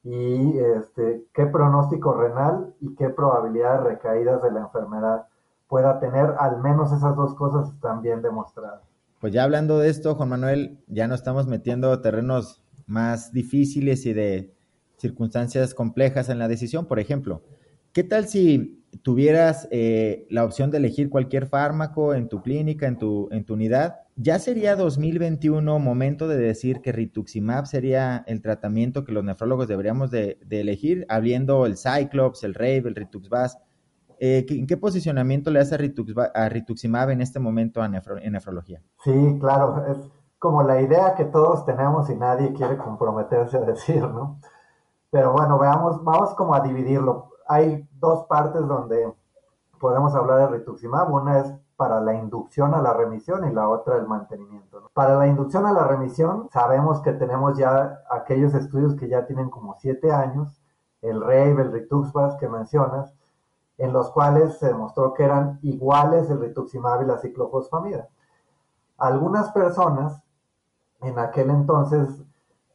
y 0.02 0.58
este, 0.58 1.24
qué 1.34 1.46
pronóstico 1.46 2.14
renal 2.14 2.74
y 2.80 2.94
qué 2.94 3.08
probabilidad 3.10 3.82
de 3.82 3.90
recaídas 3.90 4.42
de 4.42 4.52
la 4.52 4.60
enfermedad 4.60 5.26
pueda 5.68 5.98
tener, 6.00 6.34
al 6.38 6.60
menos 6.62 6.92
esas 6.92 7.14
dos 7.16 7.34
cosas 7.34 7.72
están 7.74 8.00
bien 8.00 8.22
demostradas. 8.22 8.82
Pues 9.20 9.32
ya 9.32 9.44
hablando 9.44 9.78
de 9.78 9.90
esto, 9.90 10.14
Juan 10.14 10.28
Manuel, 10.30 10.78
ya 10.86 11.08
nos 11.08 11.20
estamos 11.20 11.46
metiendo 11.46 12.00
terrenos 12.00 12.62
más 12.86 13.32
difíciles 13.32 14.06
y 14.06 14.12
de 14.12 14.54
circunstancias 14.96 15.74
complejas 15.74 16.28
en 16.28 16.38
la 16.38 16.48
decisión. 16.48 16.86
Por 16.86 17.00
ejemplo, 17.00 17.42
¿Qué 17.98 18.04
tal 18.04 18.28
si 18.28 18.77
tuvieras 19.02 19.68
eh, 19.70 20.26
la 20.30 20.44
opción 20.44 20.70
de 20.70 20.78
elegir 20.78 21.10
cualquier 21.10 21.46
fármaco 21.46 22.14
en 22.14 22.28
tu 22.28 22.42
clínica, 22.42 22.86
en 22.86 22.98
tu, 22.98 23.28
en 23.30 23.44
tu 23.44 23.54
unidad? 23.54 24.00
¿Ya 24.16 24.38
sería 24.38 24.74
2021 24.74 25.78
momento 25.78 26.26
de 26.26 26.36
decir 26.36 26.80
que 26.80 26.92
rituximab 26.92 27.66
sería 27.66 28.24
el 28.26 28.42
tratamiento 28.42 29.04
que 29.04 29.12
los 29.12 29.22
nefrólogos 29.22 29.68
deberíamos 29.68 30.10
de, 30.10 30.38
elegir, 30.50 31.06
habiendo 31.08 31.66
el 31.66 31.76
Cyclops, 31.76 32.42
el 32.42 32.54
Rave, 32.54 32.84
el 32.86 32.94
Rituxbas? 32.94 33.58
Eh, 34.18 34.44
¿En 34.48 34.66
qué 34.66 34.76
posicionamiento 34.76 35.50
le 35.50 35.60
hace 35.60 35.76
a, 36.34 36.48
rituximab 36.48 37.10
en 37.10 37.20
este 37.20 37.38
momento 37.38 37.84
en 37.84 38.32
nefrología? 38.32 38.82
Sí, 39.04 39.38
claro, 39.40 39.84
es 39.86 39.98
como 40.38 40.62
la 40.62 40.80
idea 40.80 41.14
que 41.14 41.24
todos 41.24 41.64
tenemos 41.64 42.10
y 42.10 42.16
nadie 42.16 42.52
quiere 42.52 42.76
comprometerse 42.76 43.56
a 43.56 43.60
decir, 43.60 44.02
¿no? 44.02 44.40
Pero 45.10 45.32
bueno, 45.32 45.58
veamos, 45.58 46.02
vamos 46.04 46.34
como 46.34 46.54
a 46.54 46.60
dividirlo. 46.60 47.30
Hay 47.48 47.88
dos 47.98 48.26
partes 48.26 48.66
donde 48.66 49.12
podemos 49.80 50.14
hablar 50.14 50.38
de 50.38 50.58
rituximab. 50.58 51.12
Una 51.12 51.40
es 51.40 51.52
para 51.76 52.00
la 52.00 52.14
inducción 52.14 52.74
a 52.74 52.82
la 52.82 52.92
remisión 52.92 53.48
y 53.48 53.52
la 53.52 53.68
otra 53.68 53.96
el 53.96 54.06
mantenimiento. 54.06 54.90
Para 54.94 55.16
la 55.16 55.26
inducción 55.26 55.66
a 55.66 55.72
la 55.72 55.84
remisión, 55.84 56.48
sabemos 56.52 57.00
que 57.00 57.12
tenemos 57.12 57.56
ya 57.56 58.02
aquellos 58.10 58.54
estudios 58.54 58.94
que 58.94 59.08
ya 59.08 59.26
tienen 59.26 59.48
como 59.48 59.76
siete 59.78 60.12
años, 60.12 60.60
el 61.02 61.20
RAVE, 61.20 61.62
el 61.62 61.72
Rituximab 61.72 62.38
que 62.38 62.48
mencionas, 62.48 63.14
en 63.78 63.92
los 63.92 64.10
cuales 64.10 64.58
se 64.58 64.66
demostró 64.66 65.14
que 65.14 65.24
eran 65.24 65.60
iguales 65.62 66.28
el 66.30 66.40
rituximab 66.40 67.02
y 67.02 67.06
la 67.06 67.18
ciclofosfamida. 67.18 68.08
Algunas 68.98 69.50
personas 69.52 70.20
en 71.00 71.18
aquel 71.18 71.50
entonces 71.50 72.08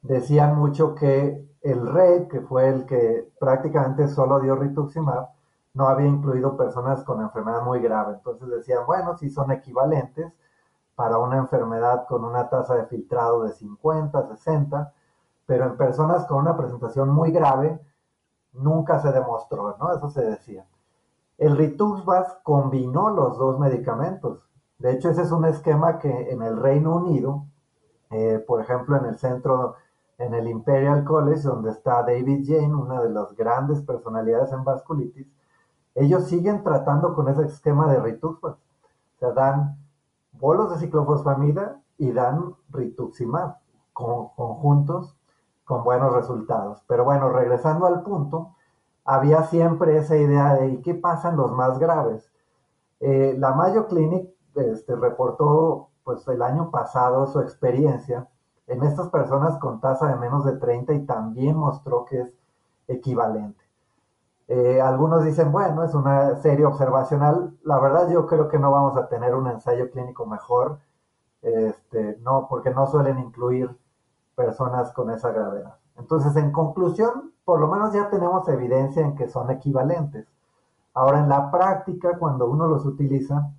decían 0.02 0.58
mucho 0.58 0.96
que 0.96 1.46
el 1.64 1.88
RAVE, 1.88 2.28
que 2.28 2.42
fue 2.42 2.70
el 2.70 2.86
que 2.86 3.32
prácticamente 3.40 4.08
solo 4.08 4.40
dio 4.42 4.56
rituximab, 4.56 5.30
no 5.74 5.88
había 5.88 6.08
incluido 6.08 6.56
personas 6.56 7.04
con 7.04 7.22
enfermedad 7.22 7.64
muy 7.64 7.80
grave. 7.80 8.14
Entonces 8.16 8.48
decían, 8.50 8.86
bueno, 8.86 9.18
si 9.18 9.30
son 9.30 9.52
equivalentes 9.52 10.32
para 10.96 11.18
una 11.18 11.38
enfermedad 11.38 12.06
con 12.08 12.24
una 12.26 12.50
tasa 12.50 12.76
de 12.76 12.86
filtrado 12.86 13.44
de 13.44 13.54
50, 13.54 14.28
60, 14.28 14.94
pero 15.46 15.66
en 15.66 15.78
personas 15.78 16.26
con 16.26 16.40
una 16.40 16.56
presentación 16.56 17.10
muy 17.10 17.32
grave 17.32 17.80
nunca 18.54 19.00
se 19.00 19.12
demostró, 19.12 19.76
¿no? 19.80 19.94
Eso 19.94 20.10
se 20.10 20.22
decía. 20.22 20.66
El 21.38 21.58
Rituximab 21.58 22.44
combinó 22.44 23.10
los 23.10 23.38
dos 23.38 23.58
medicamentos. 23.58 24.44
De 24.78 24.92
hecho, 24.92 25.10
ese 25.10 25.24
es 25.24 25.32
un 25.32 25.46
esquema 25.46 25.98
que 25.98 26.32
en 26.32 26.42
el 26.44 26.58
Reino 26.58 26.96
Unido, 26.96 27.46
eh, 28.12 28.44
por 28.46 28.62
ejemplo, 28.62 28.98
en 28.98 29.06
el 29.06 29.18
centro, 29.18 29.76
en 30.26 30.34
el 30.34 30.48
Imperial 30.48 31.04
College, 31.04 31.42
donde 31.42 31.72
está 31.72 32.04
David 32.04 32.46
Jane, 32.46 32.74
una 32.74 33.02
de 33.02 33.10
las 33.10 33.36
grandes 33.36 33.82
personalidades 33.82 34.52
en 34.52 34.64
vasculitis, 34.64 35.28
ellos 35.96 36.28
siguen 36.28 36.64
tratando 36.64 37.14
con 37.14 37.28
ese 37.28 37.44
esquema 37.44 37.92
de 37.92 38.00
rituximab. 38.00 38.54
O 38.54 39.20
sea, 39.20 39.32
dan 39.32 39.78
bolos 40.32 40.72
de 40.72 40.78
ciclofosfamida 40.78 41.82
y 41.98 42.12
dan 42.12 42.56
rituximab 42.70 43.58
conjuntos 43.94 45.16
con 45.66 45.84
buenos 45.84 46.14
resultados. 46.14 46.84
Pero 46.88 47.04
bueno, 47.04 47.30
regresando 47.30 47.86
al 47.86 48.02
punto, 48.02 48.56
había 49.06 49.44
siempre 49.44 49.98
esa 49.98 50.18
idea 50.18 50.56
de 50.56 50.70
¿y 50.70 50.82
qué 50.82 50.96
pasa 50.96 51.30
en 51.30 51.38
los 51.38 51.52
más 51.52 51.78
graves? 51.78 52.32
Eh, 53.00 53.36
la 53.38 53.54
Mayo 53.54 53.88
Clinic 53.88 54.30
este, 54.56 54.96
reportó 54.96 55.90
pues 56.04 56.28
el 56.28 56.42
año 56.42 56.72
pasado 56.72 57.28
su 57.28 57.40
experiencia 57.40 58.28
en 58.68 58.84
estas 58.84 59.10
personas 59.10 59.58
con 59.60 59.80
tasa 59.80 60.08
de 60.08 60.16
menos 60.16 60.46
de 60.46 60.58
30 60.58 60.94
y 60.94 61.06
también 61.06 61.56
mostró 61.58 62.06
que 62.06 62.22
es 62.22 62.34
equivalente. 62.88 63.64
Eh, 64.48 64.82
algunos 64.82 65.24
dicen, 65.24 65.52
bueno, 65.52 65.84
es 65.84 65.94
una 65.94 66.36
serie 66.38 66.66
observacional. 66.66 67.58
La 67.64 67.80
verdad 67.80 68.10
yo 68.10 68.28
creo 68.28 68.50
que 68.50 68.60
no 68.60 68.72
vamos 68.72 68.98
a 68.98 69.08
tener 69.08 69.36
un 69.36 69.48
ensayo 69.48 69.90
clínico 69.90 70.26
mejor, 70.26 70.80
este, 71.42 72.18
no, 72.22 72.48
porque 72.50 72.72
no 72.72 72.88
suelen 72.88 73.20
incluir 73.20 73.76
personas 74.36 74.92
con 74.94 75.12
esa 75.12 75.32
gravedad. 75.32 75.78
Entonces, 75.98 76.36
en 76.36 76.52
conclusión, 76.52 77.34
por 77.46 77.60
lo 77.60 77.68
menos 77.68 77.94
ya 77.94 78.10
tenemos 78.10 78.48
evidencia 78.48 79.04
en 79.04 79.16
que 79.16 79.30
son 79.30 79.52
equivalentes. 79.52 80.28
Ahora, 80.94 81.20
en 81.20 81.30
la 81.30 81.52
práctica, 81.52 82.18
cuando 82.18 82.50
uno 82.50 82.68
los 82.68 82.86
utiliza, 82.86 83.52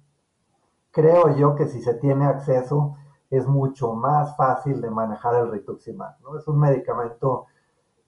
creo 0.90 1.34
yo 1.36 1.54
que 1.54 1.66
si 1.66 1.82
se 1.82 1.94
tiene 1.94 2.26
acceso, 2.26 2.96
es 3.36 3.46
mucho 3.46 3.94
más 3.94 4.36
fácil 4.36 4.80
de 4.80 4.90
manejar 4.90 5.34
el 5.36 5.50
rituximab. 5.50 6.20
¿no? 6.22 6.38
Es 6.38 6.46
un 6.46 6.58
medicamento 6.58 7.46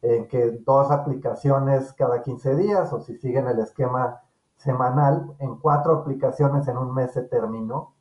en 0.02 0.28
que 0.28 0.50
dos 0.64 0.90
aplicaciones 0.90 1.92
cada 1.94 2.22
15 2.22 2.56
días 2.56 2.92
o 2.92 3.00
si 3.00 3.16
siguen 3.16 3.46
el 3.46 3.58
esquema 3.58 4.20
semanal, 4.56 5.34
en 5.38 5.56
cuatro 5.56 5.94
aplicaciones 5.94 6.66
en 6.68 6.76
un 6.76 6.94
mes 6.94 7.12
se 7.12 7.22
terminó. 7.22 7.94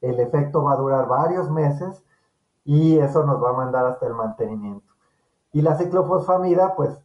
El 0.00 0.20
efecto 0.20 0.62
va 0.62 0.72
a 0.72 0.76
durar 0.76 1.08
varios 1.08 1.50
meses 1.50 2.04
y 2.64 2.98
eso 2.98 3.24
nos 3.24 3.42
va 3.42 3.50
a 3.50 3.54
mandar 3.54 3.86
hasta 3.86 4.06
el 4.06 4.14
mantenimiento. 4.14 4.92
Y 5.52 5.62
la 5.62 5.76
ciclofosfamida, 5.76 6.74
pues, 6.74 6.98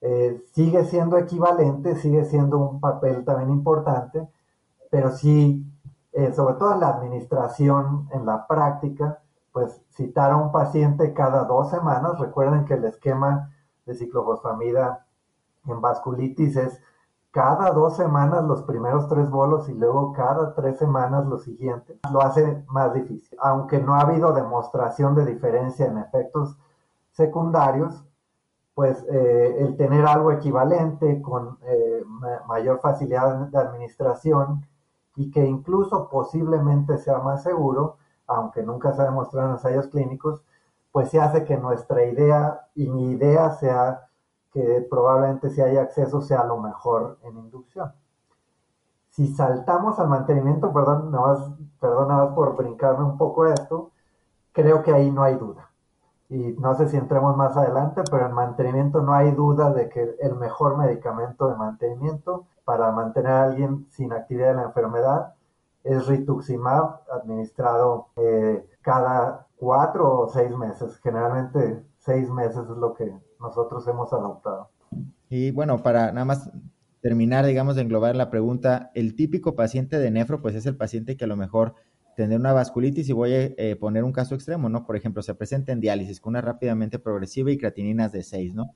eh, 0.00 0.44
sigue 0.52 0.84
siendo 0.84 1.16
equivalente, 1.16 1.96
sigue 1.96 2.24
siendo 2.24 2.58
un 2.58 2.80
papel 2.80 3.24
también 3.24 3.50
importante, 3.50 4.28
pero 4.90 5.10
sí, 5.10 5.64
eh, 6.16 6.32
sobre 6.32 6.54
todo 6.54 6.72
en 6.72 6.80
la 6.80 6.88
administración, 6.88 8.08
en 8.10 8.24
la 8.24 8.46
práctica, 8.46 9.18
pues 9.52 9.82
citar 9.90 10.30
a 10.30 10.36
un 10.36 10.50
paciente 10.50 11.12
cada 11.12 11.44
dos 11.44 11.68
semanas. 11.68 12.18
Recuerden 12.18 12.64
que 12.64 12.72
el 12.72 12.86
esquema 12.86 13.50
de 13.84 13.94
ciclofosfamida 13.94 15.06
en 15.66 15.80
vasculitis 15.82 16.56
es 16.56 16.82
cada 17.30 17.70
dos 17.72 17.98
semanas 17.98 18.44
los 18.44 18.62
primeros 18.62 19.08
tres 19.08 19.28
bolos 19.28 19.68
y 19.68 19.74
luego 19.74 20.14
cada 20.14 20.54
tres 20.54 20.78
semanas 20.78 21.26
los 21.26 21.44
siguientes, 21.44 21.98
lo 22.10 22.22
hace 22.22 22.64
más 22.68 22.94
difícil. 22.94 23.36
Aunque 23.42 23.78
no 23.78 23.94
ha 23.94 24.00
habido 24.00 24.32
demostración 24.32 25.14
de 25.14 25.26
diferencia 25.26 25.84
en 25.84 25.98
efectos 25.98 26.56
secundarios, 27.12 28.06
pues 28.74 29.04
eh, 29.10 29.56
el 29.58 29.76
tener 29.76 30.06
algo 30.06 30.32
equivalente 30.32 31.20
con 31.20 31.58
eh, 31.64 32.02
mayor 32.46 32.80
facilidad 32.80 33.48
de 33.48 33.58
administración 33.58 34.66
y 35.16 35.30
que 35.30 35.44
incluso 35.44 36.08
posiblemente 36.08 36.98
sea 36.98 37.18
más 37.18 37.42
seguro, 37.42 37.96
aunque 38.26 38.62
nunca 38.62 38.92
se 38.92 39.02
ha 39.02 39.06
demostrado 39.06 39.48
en 39.48 39.54
ensayos 39.54 39.88
clínicos, 39.88 40.42
pues 40.92 41.10
se 41.10 41.20
hace 41.20 41.44
que 41.44 41.56
nuestra 41.56 42.04
idea 42.04 42.68
y 42.74 42.88
mi 42.88 43.10
idea 43.12 43.50
sea 43.50 44.08
que 44.52 44.86
probablemente 44.88 45.50
si 45.50 45.60
hay 45.60 45.76
acceso 45.76 46.22
sea 46.22 46.44
lo 46.44 46.58
mejor 46.58 47.18
en 47.22 47.36
inducción. 47.36 47.92
Si 49.10 49.28
saltamos 49.28 49.98
al 49.98 50.08
mantenimiento, 50.08 50.72
perdón, 50.72 51.10
nada 51.10 51.26
más, 51.26 51.50
perdón, 51.80 52.34
por 52.34 52.56
brincarme 52.56 53.04
un 53.04 53.16
poco 53.16 53.46
esto, 53.46 53.90
creo 54.52 54.82
que 54.82 54.92
ahí 54.92 55.10
no 55.10 55.22
hay 55.22 55.36
duda. 55.36 55.65
Y 56.28 56.54
no 56.58 56.74
sé 56.74 56.88
si 56.88 56.96
entremos 56.96 57.36
más 57.36 57.56
adelante, 57.56 58.02
pero 58.10 58.26
en 58.26 58.32
mantenimiento 58.32 59.00
no 59.00 59.14
hay 59.14 59.30
duda 59.30 59.72
de 59.72 59.88
que 59.88 60.16
el 60.20 60.34
mejor 60.36 60.76
medicamento 60.76 61.48
de 61.48 61.56
mantenimiento 61.56 62.46
para 62.64 62.90
mantener 62.90 63.30
a 63.30 63.44
alguien 63.44 63.86
sin 63.90 64.12
actividad 64.12 64.48
de 64.48 64.54
la 64.54 64.64
enfermedad 64.64 65.34
es 65.84 66.06
rituximab 66.06 67.00
administrado 67.12 68.08
eh, 68.16 68.68
cada 68.82 69.46
cuatro 69.56 70.20
o 70.20 70.28
seis 70.28 70.50
meses. 70.56 70.98
Generalmente 70.98 71.84
seis 71.98 72.28
meses 72.30 72.64
es 72.68 72.76
lo 72.76 72.94
que 72.94 73.12
nosotros 73.40 73.86
hemos 73.86 74.12
adoptado. 74.12 74.70
Y 75.28 75.52
bueno, 75.52 75.78
para 75.82 76.12
nada 76.12 76.24
más 76.24 76.50
terminar, 77.00 77.46
digamos, 77.46 77.76
de 77.76 77.82
englobar 77.82 78.16
la 78.16 78.30
pregunta, 78.30 78.90
el 78.94 79.14
típico 79.14 79.54
paciente 79.54 79.98
de 79.98 80.10
nefro, 80.10 80.42
pues 80.42 80.56
es 80.56 80.66
el 80.66 80.76
paciente 80.76 81.16
que 81.16 81.24
a 81.24 81.28
lo 81.28 81.36
mejor 81.36 81.74
tendrá 82.16 82.38
una 82.38 82.52
vasculitis 82.52 83.08
y 83.08 83.12
voy 83.12 83.32
a 83.34 83.42
eh, 83.42 83.76
poner 83.78 84.02
un 84.02 84.12
caso 84.12 84.34
extremo, 84.34 84.68
¿no? 84.68 84.84
Por 84.84 84.96
ejemplo, 84.96 85.22
se 85.22 85.34
presenta 85.34 85.72
en 85.72 85.80
diálisis 85.80 86.20
con 86.20 86.32
una 86.32 86.40
rápidamente 86.40 86.98
progresiva 86.98 87.50
y 87.50 87.58
creatininas 87.58 88.10
de 88.10 88.22
6, 88.22 88.54
¿no? 88.54 88.74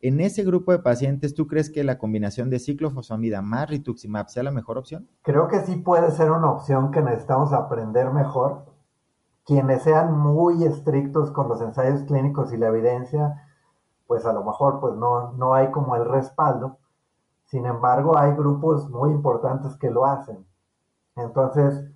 En 0.00 0.20
ese 0.20 0.44
grupo 0.44 0.72
de 0.72 0.78
pacientes, 0.78 1.34
¿tú 1.34 1.46
crees 1.46 1.70
que 1.70 1.82
la 1.82 1.98
combinación 1.98 2.48
de 2.48 2.60
ciclofosfamida 2.60 3.42
más 3.42 3.68
rituximab 3.68 4.28
sea 4.28 4.44
la 4.44 4.52
mejor 4.52 4.78
opción? 4.78 5.08
Creo 5.22 5.48
que 5.48 5.60
sí 5.60 5.76
puede 5.76 6.10
ser 6.12 6.30
una 6.30 6.50
opción 6.50 6.90
que 6.90 7.02
necesitamos 7.02 7.52
aprender 7.52 8.12
mejor 8.12 8.66
quienes 9.44 9.82
sean 9.82 10.16
muy 10.16 10.64
estrictos 10.64 11.30
con 11.30 11.48
los 11.48 11.60
ensayos 11.60 12.02
clínicos 12.02 12.52
y 12.52 12.56
la 12.56 12.68
evidencia, 12.68 13.48
pues 14.06 14.26
a 14.26 14.32
lo 14.32 14.44
mejor 14.44 14.80
pues 14.80 14.94
no, 14.94 15.32
no 15.32 15.54
hay 15.54 15.70
como 15.70 15.96
el 15.96 16.04
respaldo. 16.04 16.78
Sin 17.44 17.64
embargo, 17.64 18.18
hay 18.18 18.32
grupos 18.32 18.90
muy 18.90 19.10
importantes 19.10 19.76
que 19.76 19.90
lo 19.90 20.04
hacen. 20.04 20.44
Entonces, 21.14 21.90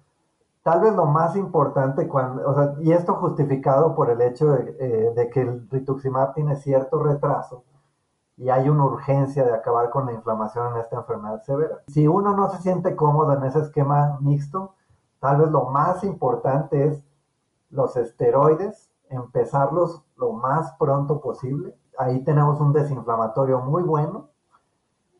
tal 0.62 0.80
vez 0.80 0.94
lo 0.94 1.06
más 1.06 1.36
importante, 1.36 2.06
cuando, 2.08 2.48
o 2.48 2.54
sea, 2.54 2.74
y 2.80 2.92
esto 2.92 3.14
justificado 3.14 3.94
por 3.94 4.10
el 4.10 4.20
hecho 4.20 4.50
de, 4.52 4.76
eh, 4.78 5.12
de, 5.14 5.30
que 5.30 5.40
el 5.42 5.68
rituximab 5.70 6.34
tiene 6.34 6.56
cierto 6.56 7.02
retraso 7.02 7.64
y 8.36 8.48
hay 8.48 8.70
una 8.70 8.86
urgencia 8.86 9.44
de 9.44 9.52
acabar 9.52 9.90
con 9.90 10.06
la 10.06 10.12
inflamación 10.12 10.74
en 10.74 10.80
esta 10.80 10.96
enfermedad 10.96 11.42
severa. 11.42 11.82
Si 11.88 12.08
uno 12.08 12.34
no 12.34 12.48
se 12.48 12.62
siente 12.62 12.96
cómodo 12.96 13.34
en 13.34 13.44
ese 13.44 13.60
esquema 13.60 14.18
mixto, 14.22 14.74
tal 15.18 15.38
vez 15.42 15.50
lo 15.50 15.66
más 15.66 16.02
importante 16.04 16.86
es 16.86 17.04
los 17.68 17.96
esteroides, 17.98 18.90
empezarlos 19.10 20.02
lo 20.16 20.32
más 20.32 20.72
pronto 20.78 21.20
posible. 21.20 21.76
Ahí 21.98 22.24
tenemos 22.24 22.60
un 22.60 22.72
desinflamatorio 22.72 23.60
muy 23.60 23.82
bueno. 23.82 24.28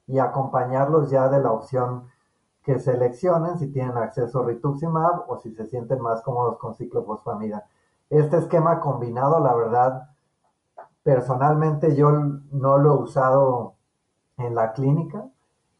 y 0.07 0.19
acompañarlos 0.19 1.09
ya 1.09 1.29
de 1.29 1.41
la 1.41 1.53
opción 1.53 2.09
que 2.63 2.79
seleccionen 2.79 3.59
si 3.59 3.69
tienen 3.69 3.97
acceso 3.97 4.41
a 4.41 4.47
rituximab 4.47 5.25
o 5.29 5.39
si 5.39 5.53
se 5.53 5.67
sienten 5.67 6.01
más 6.01 6.23
cómodos 6.23 6.59
con 6.59 6.75
ciclofosfamida. 6.75 7.67
Este 8.11 8.39
esquema 8.39 8.81
combinado, 8.81 9.41
la 9.41 9.55
verdad, 9.55 10.11
personalmente 11.03 11.95
yo 11.97 12.11
no 12.11 12.79
lo 12.79 12.95
he 12.95 13.03
usado 13.03 13.75
en 14.37 14.55
la 14.55 14.73
clínica 14.73 15.27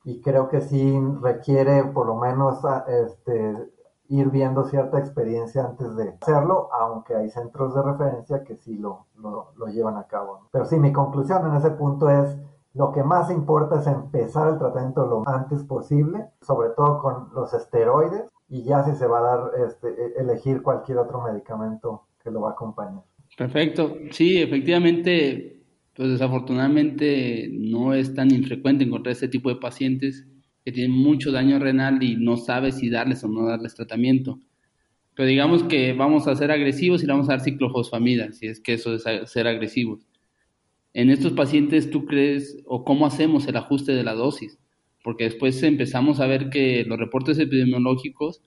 y 0.05 0.21
creo 0.21 0.49
que 0.49 0.61
sí 0.61 0.99
requiere 1.21 1.85
por 1.85 2.07
lo 2.07 2.17
menos 2.17 2.65
ah, 2.65 2.85
este, 2.89 3.71
ir 4.09 4.31
viendo 4.31 4.65
cierta 4.65 4.99
experiencia 4.99 5.65
antes 5.65 5.95
de 5.97 6.17
hacerlo, 6.21 6.69
aunque 6.73 7.15
hay 7.15 7.31
centros 7.31 7.75
de 7.75 7.83
referencia 7.83 8.43
que 8.43 8.57
sí 8.57 8.77
lo, 8.77 9.07
lo, 9.17 9.67
llevan 9.67 9.97
a 9.97 10.05
cabo. 10.05 10.49
Pero 10.51 10.65
sí, 10.65 10.79
mi 10.81 10.93
conclusión 10.93 11.47
en 11.47 11.57
ese 11.57 11.71
punto 11.71 12.09
es 12.11 12.37
lo 12.75 12.93
que 12.93 13.03
más 13.03 13.31
importa 13.31 13.81
es 13.81 13.87
empezar 13.87 14.49
el 14.53 14.59
tratamiento 14.59 15.07
lo 15.07 15.29
antes 15.29 15.65
posible, 15.65 16.27
sobre 16.41 16.71
todo 16.77 17.01
con 17.01 17.29
los 17.35 17.53
esteroides, 17.53 18.25
y 18.49 18.63
ya 18.65 18.85
si 18.85 18.93
se 18.97 19.07
va 19.07 19.19
a 19.19 19.23
dar, 19.23 19.51
este, 19.67 19.89
e, 19.89 20.21
elegir 20.21 20.63
cualquier 20.63 20.99
otro 20.99 21.23
medicamento 21.23 22.07
que 22.23 22.31
lo 22.31 22.43
va 22.43 22.51
a 22.51 22.53
acompañar. 22.53 23.03
Perfecto. 23.37 23.97
Sí, 24.11 24.41
efectivamente, 24.41 25.63
pues 25.95 26.11
desafortunadamente 26.11 27.49
no 27.53 27.95
es 27.95 28.15
tan 28.15 28.31
infrecuente 28.33 28.85
encontrar 28.85 29.13
este 29.13 29.29
tipo 29.29 29.49
de 29.49 29.57
pacientes 29.57 30.27
que 30.65 30.73
tienen 30.73 30.97
mucho 30.97 31.33
daño 31.33 31.59
renal 31.59 32.03
y 32.03 32.17
no 32.17 32.37
sabe 32.37 32.73
si 32.73 32.91
darles 32.91 33.25
o 33.25 33.29
no 33.29 33.47
darles 33.47 33.75
tratamiento. 33.75 34.39
Pero 35.15 35.29
digamos 35.29 35.63
que 35.65 35.93
vamos 35.93 36.29
a 36.29 36.37
ser 36.37 36.51
agresivos 36.51 37.03
y 37.03 37.07
le 37.07 37.13
vamos 37.13 37.29
a 37.29 37.33
dar 37.33 37.41
ciclofosfamida, 37.41 38.33
si 38.33 38.47
es 38.47 38.61
que 38.61 38.75
eso 38.75 38.95
es 38.95 39.05
ser 39.31 39.47
agresivos. 39.47 40.07
En 40.93 41.11
estos 41.11 41.33
pacientes, 41.33 41.91
¿tú 41.91 42.05
crees 42.05 42.63
o 42.67 42.85
cómo 42.85 43.07
hacemos 43.07 43.47
el 43.47 43.57
ajuste 43.57 43.93
de 43.93 44.03
la 44.03 44.15
dosis? 44.15 44.59
Porque 45.05 45.25
después 45.25 45.63
empezamos 45.63 46.21
a 46.21 46.27
ver 46.27 46.51
que 46.51 46.85
los 46.85 46.99
reportes 46.99 47.39
epidemiológicos 47.39 48.43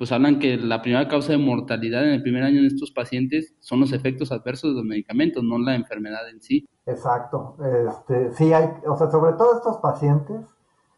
pues 0.00 0.12
hablan 0.12 0.38
que 0.38 0.56
la 0.56 0.80
primera 0.80 1.08
causa 1.08 1.32
de 1.32 1.36
mortalidad 1.36 2.04
en 2.04 2.14
el 2.14 2.22
primer 2.22 2.42
año 2.42 2.60
en 2.60 2.64
estos 2.64 2.90
pacientes 2.90 3.54
son 3.60 3.80
los 3.80 3.92
efectos 3.92 4.32
adversos 4.32 4.70
de 4.70 4.76
los 4.76 4.84
medicamentos, 4.86 5.44
no 5.44 5.58
la 5.58 5.74
enfermedad 5.74 6.26
en 6.30 6.40
sí. 6.40 6.66
Exacto. 6.86 7.58
Este, 7.86 8.32
sí 8.32 8.50
hay, 8.50 8.70
o 8.86 8.96
sea, 8.96 9.10
sobre 9.10 9.34
todo 9.34 9.58
estos 9.58 9.76
pacientes 9.76 10.40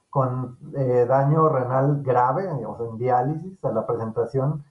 con 0.08 0.56
eh, 0.76 1.04
daño 1.08 1.48
renal 1.48 2.00
grave, 2.04 2.46
o 2.46 2.76
sea, 2.76 2.86
en 2.86 2.98
diálisis, 2.98 3.64
a 3.64 3.72
la 3.72 3.84
presentación, 3.88 4.62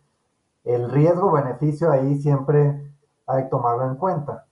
el 0.63 0.89
riesgo-beneficio 0.89 1.91
ahí 1.91 2.15
siempre 2.21 2.89
hay 3.27 3.43
que 3.43 3.49
tomarlo 3.49 3.85
en 3.85 3.95
cuenta. 3.95 4.45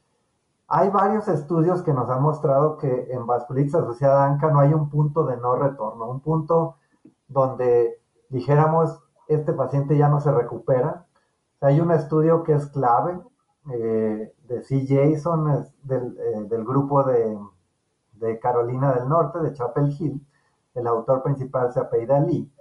Hay 0.71 0.89
varios 0.89 1.27
estudios 1.27 1.81
que 1.81 1.93
nos 1.93 2.11
han 2.11 2.21
mostrado 2.21 2.77
que 2.77 3.07
en 3.11 3.25
vasculitis 3.25 3.73
asociada 3.73 4.23
a 4.23 4.27
ANCA 4.27 4.51
no 4.51 4.59
hay 4.59 4.71
un 4.71 4.87
punto 4.87 5.25
de 5.25 5.35
no 5.35 5.55
retorno, 5.55 6.07
un 6.07 6.19
punto 6.19 6.75
donde 7.27 7.99
dijéramos 8.29 9.01
este 9.27 9.53
paciente 9.53 9.97
ya 9.97 10.09
no 10.09 10.21
se 10.21 10.31
recupera. 10.31 11.07
Hay 11.61 11.81
un 11.81 11.89
estudio 11.89 12.43
que 12.43 12.53
es 12.53 12.67
clave 12.67 13.19
eh, 13.71 14.31
de 14.47 14.61
C. 14.61 14.85
Jason, 14.87 15.65
del, 15.81 16.17
eh, 16.19 16.43
del, 16.47 16.63
grupo 16.63 17.03
de, 17.03 17.35
de, 18.13 18.39
Carolina 18.39 18.93
del 18.93 19.09
Norte, 19.09 19.39
de 19.39 19.53
Chapel 19.53 19.95
Hill. 19.99 20.23
El 20.75 20.85
autor 20.85 21.23
principal 21.23 21.73
se 21.73 21.79
apellida 21.79 22.19
Lee. 22.19 22.51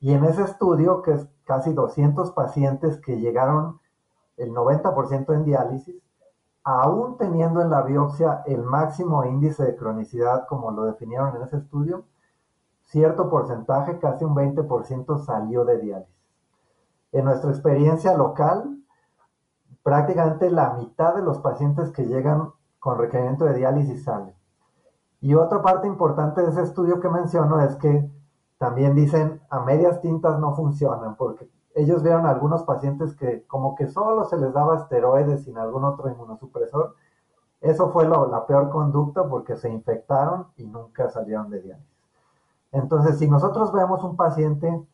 Y 0.00 0.12
en 0.12 0.24
ese 0.24 0.42
estudio, 0.42 1.00
que 1.00 1.12
es 1.12 1.26
casi 1.44 1.72
200 1.72 2.32
pacientes 2.32 3.00
que 3.00 3.18
llegaron 3.18 3.80
el 4.36 4.50
90% 4.50 5.34
en 5.34 5.44
diálisis, 5.44 6.02
aún 6.64 7.16
teniendo 7.16 7.60
en 7.60 7.70
la 7.70 7.82
biopsia 7.82 8.42
el 8.46 8.62
máximo 8.62 9.24
índice 9.24 9.64
de 9.64 9.76
cronicidad 9.76 10.46
como 10.46 10.70
lo 10.70 10.84
definieron 10.84 11.34
en 11.36 11.42
ese 11.42 11.56
estudio, 11.58 12.04
cierto 12.82 13.28
porcentaje, 13.30 13.98
casi 13.98 14.24
un 14.24 14.34
20%, 14.34 15.18
salió 15.24 15.64
de 15.64 15.78
diálisis. 15.78 16.14
En 17.10 17.24
nuestra 17.24 17.50
experiencia 17.50 18.16
local, 18.16 18.78
prácticamente 19.82 20.50
la 20.50 20.74
mitad 20.74 21.14
de 21.14 21.22
los 21.22 21.38
pacientes 21.38 21.90
que 21.90 22.06
llegan 22.06 22.52
con 22.78 22.98
requerimiento 22.98 23.44
de 23.44 23.54
diálisis 23.54 24.04
salen. 24.04 24.34
Y 25.20 25.34
otra 25.34 25.62
parte 25.62 25.86
importante 25.86 26.42
de 26.42 26.50
ese 26.50 26.62
estudio 26.62 27.00
que 27.00 27.08
menciono 27.08 27.60
es 27.60 27.76
que 27.76 28.10
también 28.58 28.94
dicen 28.94 29.40
a 29.50 29.60
medias 29.60 30.00
tintas 30.00 30.38
no 30.38 30.54
funcionan, 30.54 31.16
porque 31.16 31.48
ellos 31.74 32.02
vieron 32.02 32.26
algunos 32.26 32.64
pacientes 32.64 33.14
que 33.16 33.44
como 33.46 33.74
que 33.74 33.88
solo 33.88 34.24
se 34.24 34.36
les 34.36 34.52
daba 34.52 34.76
esteroides 34.76 35.44
sin 35.44 35.58
algún 35.58 35.84
otro 35.84 36.10
inmunosupresor. 36.10 36.96
Eso 37.60 37.90
fue 37.90 38.08
la 38.08 38.46
peor 38.46 38.70
conducta 38.70 39.28
porque 39.28 39.56
se 39.56 39.70
infectaron 39.70 40.48
y 40.56 40.66
nunca 40.66 41.08
salieron 41.08 41.48
de 41.50 41.60
diálisis. 41.60 41.92
Entonces, 42.72 43.18
si 43.18 43.28
nosotros 43.28 43.72
vemos 43.72 44.02
un 44.02 44.16
paciente, 44.16 44.84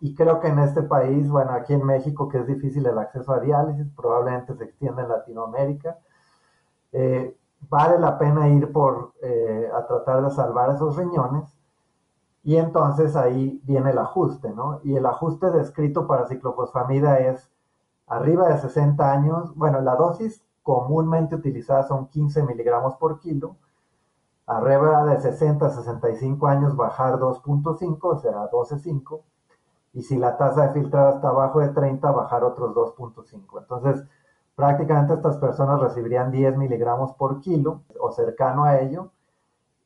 y 0.00 0.14
creo 0.14 0.40
que 0.40 0.48
en 0.48 0.58
este 0.60 0.82
país, 0.82 1.30
bueno, 1.30 1.52
aquí 1.52 1.74
en 1.74 1.84
México, 1.84 2.28
que 2.28 2.38
es 2.38 2.46
difícil 2.46 2.86
el 2.86 2.98
acceso 2.98 3.32
a 3.32 3.40
diálisis, 3.40 3.86
probablemente 3.94 4.54
se 4.54 4.64
extiende 4.64 5.02
en 5.02 5.08
Latinoamérica, 5.08 5.98
eh, 6.92 7.36
vale 7.68 7.98
la 7.98 8.18
pena 8.18 8.48
ir 8.48 8.72
por, 8.72 9.12
eh, 9.22 9.70
a 9.72 9.86
tratar 9.86 10.24
de 10.24 10.30
salvar 10.30 10.70
esos 10.74 10.96
riñones, 10.96 11.44
y 12.44 12.56
entonces 12.56 13.14
ahí 13.16 13.60
viene 13.64 13.90
el 13.90 13.98
ajuste, 13.98 14.50
¿no? 14.50 14.80
Y 14.82 14.96
el 14.96 15.06
ajuste 15.06 15.50
descrito 15.50 16.06
para 16.06 16.26
ciclofosfamida 16.26 17.18
es 17.20 17.50
arriba 18.06 18.48
de 18.48 18.58
60 18.58 19.10
años, 19.10 19.54
bueno, 19.54 19.80
la 19.80 19.94
dosis 19.96 20.44
comúnmente 20.62 21.36
utilizada 21.36 21.84
son 21.84 22.08
15 22.08 22.42
miligramos 22.44 22.96
por 22.96 23.20
kilo, 23.20 23.56
arriba 24.46 25.04
de 25.04 25.20
60 25.20 25.66
a 25.66 25.70
65 25.70 26.46
años 26.46 26.76
bajar 26.76 27.18
2.5, 27.18 27.98
o 28.02 28.18
sea, 28.18 28.50
12.5, 28.50 29.22
y 29.94 30.02
si 30.02 30.16
la 30.16 30.36
tasa 30.36 30.68
de 30.68 30.72
filtrado 30.72 31.14
está 31.14 31.28
abajo 31.28 31.60
de 31.60 31.68
30, 31.68 32.10
bajar 32.10 32.44
otros 32.44 32.74
2.5. 32.74 33.60
Entonces, 33.60 34.04
prácticamente 34.54 35.14
estas 35.14 35.36
personas 35.36 35.80
recibirían 35.80 36.30
10 36.30 36.56
miligramos 36.56 37.12
por 37.14 37.40
kilo 37.40 37.82
o 38.00 38.10
cercano 38.10 38.64
a 38.64 38.80
ello. 38.80 39.10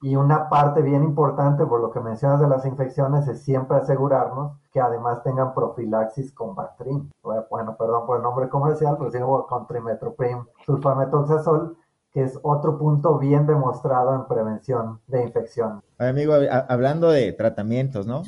Y 0.06 0.14
una 0.14 0.48
parte 0.48 0.82
bien 0.82 1.02
importante, 1.02 1.66
por 1.66 1.80
lo 1.80 1.90
que 1.90 1.98
mencionas 1.98 2.38
de 2.38 2.46
las 2.46 2.64
infecciones, 2.64 3.26
es 3.26 3.42
siempre 3.42 3.78
asegurarnos 3.78 4.52
que 4.70 4.78
además 4.78 5.20
tengan 5.24 5.52
profilaxis 5.52 6.32
con 6.32 6.54
Bactrim. 6.54 7.10
Bueno, 7.24 7.76
perdón 7.76 8.06
por 8.06 8.18
el 8.18 8.22
nombre 8.22 8.48
comercial, 8.48 8.94
pero 9.00 9.10
sí 9.10 9.18
con 9.48 9.66
trimetoprim 9.66 10.44
sulfametolzazol, 10.64 11.76
que 12.12 12.22
es 12.22 12.38
otro 12.44 12.78
punto 12.78 13.18
bien 13.18 13.48
demostrado 13.48 14.14
en 14.14 14.28
prevención 14.28 15.00
de 15.08 15.24
infección. 15.24 15.82
Amigo, 15.98 16.34
hablando 16.68 17.10
de 17.10 17.32
tratamientos, 17.32 18.06
¿no? 18.06 18.22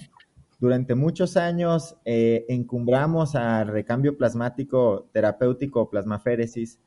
Durante 0.58 0.96
muchos 0.96 1.36
años 1.36 1.96
eh, 2.04 2.44
encumbramos 2.48 3.36
al 3.36 3.68
recambio 3.68 4.18
plasmático 4.18 5.06
terapéutico 5.12 5.88
plasmaféresis 5.88 6.80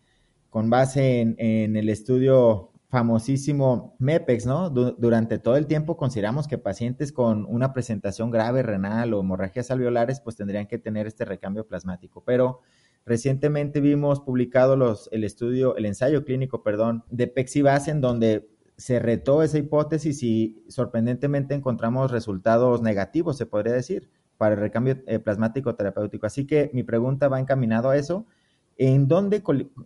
con 0.50 0.70
base 0.70 1.22
en, 1.22 1.78
el 1.78 1.88
estudio 1.88 2.71
famosísimo 2.92 3.96
MEPEX, 3.98 4.46
¿no? 4.46 4.70
durante 4.70 5.40
todo 5.40 5.56
el 5.56 5.66
tiempo 5.66 5.98
consideramos 5.98 6.48
que 6.48 6.60
pacientes 6.60 7.12
con 7.12 7.46
una 7.46 7.74
presentación 7.74 8.30
grave 8.30 8.62
renal 8.62 9.14
o 9.14 9.22
hemorragias 9.22 9.72
alveolares 9.72 10.20
pues 10.20 10.36
tendrían 10.36 10.68
que 10.68 10.78
tener 10.78 11.08
este 11.08 11.26
recambio 11.26 11.66
plasmático, 11.66 12.24
pero 12.24 12.62
Recientemente 13.06 13.82
vimos 13.82 14.20
publicado 14.20 14.76
los, 14.76 15.10
el 15.12 15.24
estudio, 15.24 15.76
el 15.76 15.86
ensayo 15.86 16.24
clínico, 16.24 16.62
perdón, 16.62 17.04
de 17.10 17.28
Pexibas, 17.28 17.88
en 17.88 18.00
donde 18.00 18.48
se 18.78 19.00
retó 19.00 19.42
esa 19.44 19.58
hipótesis 19.58 20.22
y 20.24 20.64
sorprendentemente 20.68 21.56
encontramos 21.56 22.12
resultados 22.12 22.82
negativos, 22.82 23.38
se 23.38 23.46
podría 23.46 23.74
decir, 23.74 24.10
para 24.38 24.56
el 24.56 24.62
recambio 24.62 25.02
eh, 25.08 25.20
plasmático 25.20 25.74
terapéutico. 25.76 26.28
Así 26.28 26.46
que 26.46 26.70
mi 26.74 26.84
pregunta 26.84 27.28
va 27.28 27.40
encaminado 27.40 27.90
a 27.90 27.98
eso. 27.98 28.26
¿En 28.78 29.08
dónde 29.08 29.44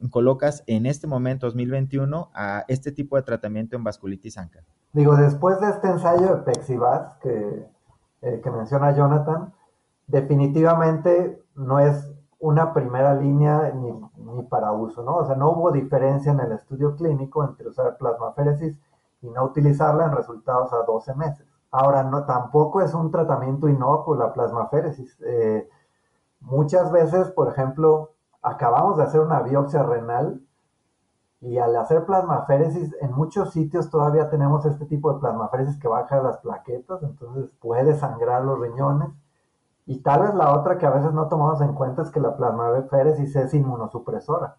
colocas 0.09 0.63
en 0.67 0.85
este 0.85 1.07
momento, 1.07 1.47
2021, 1.47 2.29
a 2.33 2.63
este 2.67 2.91
tipo 2.91 3.15
de 3.15 3.23
tratamiento 3.23 3.75
en 3.75 3.83
vasculitis 3.83 4.37
ANCA? 4.37 4.59
Digo, 4.93 5.17
después 5.17 5.59
de 5.59 5.69
este 5.69 5.89
ensayo 5.89 6.35
de 6.35 6.41
Pexibas 6.43 7.15
que, 7.21 7.67
eh, 8.21 8.41
que 8.41 8.51
menciona 8.51 8.95
Jonathan, 8.95 9.53
definitivamente 10.07 11.43
no 11.55 11.79
es 11.79 12.11
una 12.39 12.73
primera 12.73 13.13
línea 13.15 13.71
ni, 13.73 13.91
ni, 14.17 14.43
para 14.43 14.71
uso, 14.71 15.03
¿no? 15.03 15.17
O 15.17 15.25
sea, 15.25 15.35
no 15.35 15.51
hubo 15.51 15.71
diferencia 15.71 16.31
en 16.31 16.39
el 16.39 16.51
estudio 16.51 16.95
clínico 16.95 17.43
entre 17.43 17.67
usar 17.67 17.97
plasmaféresis 17.97 18.79
y 19.21 19.29
no 19.29 19.43
utilizarla 19.43 20.05
en 20.05 20.11
resultados 20.11 20.71
a 20.73 20.83
12 20.85 21.15
meses. 21.15 21.45
Ahora, 21.71 22.03
no, 22.03 22.25
tampoco 22.25 22.81
es 22.81 22.93
un 22.93 23.11
tratamiento 23.11 23.67
inocuo 23.67 24.15
la 24.15 24.31
plasmaféresis. 24.31 25.19
Eh, 25.25 25.67
muchas 26.39 26.91
veces, 26.91 27.31
por 27.31 27.49
ejemplo, 27.49 28.14
acabamos 28.45 28.97
de 28.97 29.03
hacer 29.03 29.21
una 29.21 29.41
biopsia 29.41 29.83
renal 29.83 30.41
y 31.41 31.57
al 31.57 31.75
hacer 31.75 32.05
plasmaféresis, 32.05 32.95
en 33.01 33.11
muchos 33.11 33.51
sitios 33.51 33.89
todavía 33.89 34.29
tenemos 34.29 34.65
este 34.65 34.85
tipo 34.85 35.13
de 35.13 35.19
plasmaféresis 35.19 35.77
que 35.79 35.87
baja 35.87 36.21
las 36.21 36.37
plaquetas, 36.37 37.03
entonces 37.03 37.51
puede 37.59 37.95
sangrar 37.95 38.43
los 38.43 38.59
riñones 38.59 39.09
y 39.85 39.99
tal 40.01 40.21
vez 40.23 40.33
la 40.35 40.53
otra 40.53 40.77
que 40.77 40.85
a 40.85 40.91
veces 40.91 41.11
no 41.13 41.27
tomamos 41.27 41.61
en 41.61 41.73
cuenta 41.73 42.03
es 42.03 42.11
que 42.11 42.19
la 42.19 42.35
plasmaféresis 42.35 43.35
es 43.35 43.53
inmunosupresora. 43.53 44.57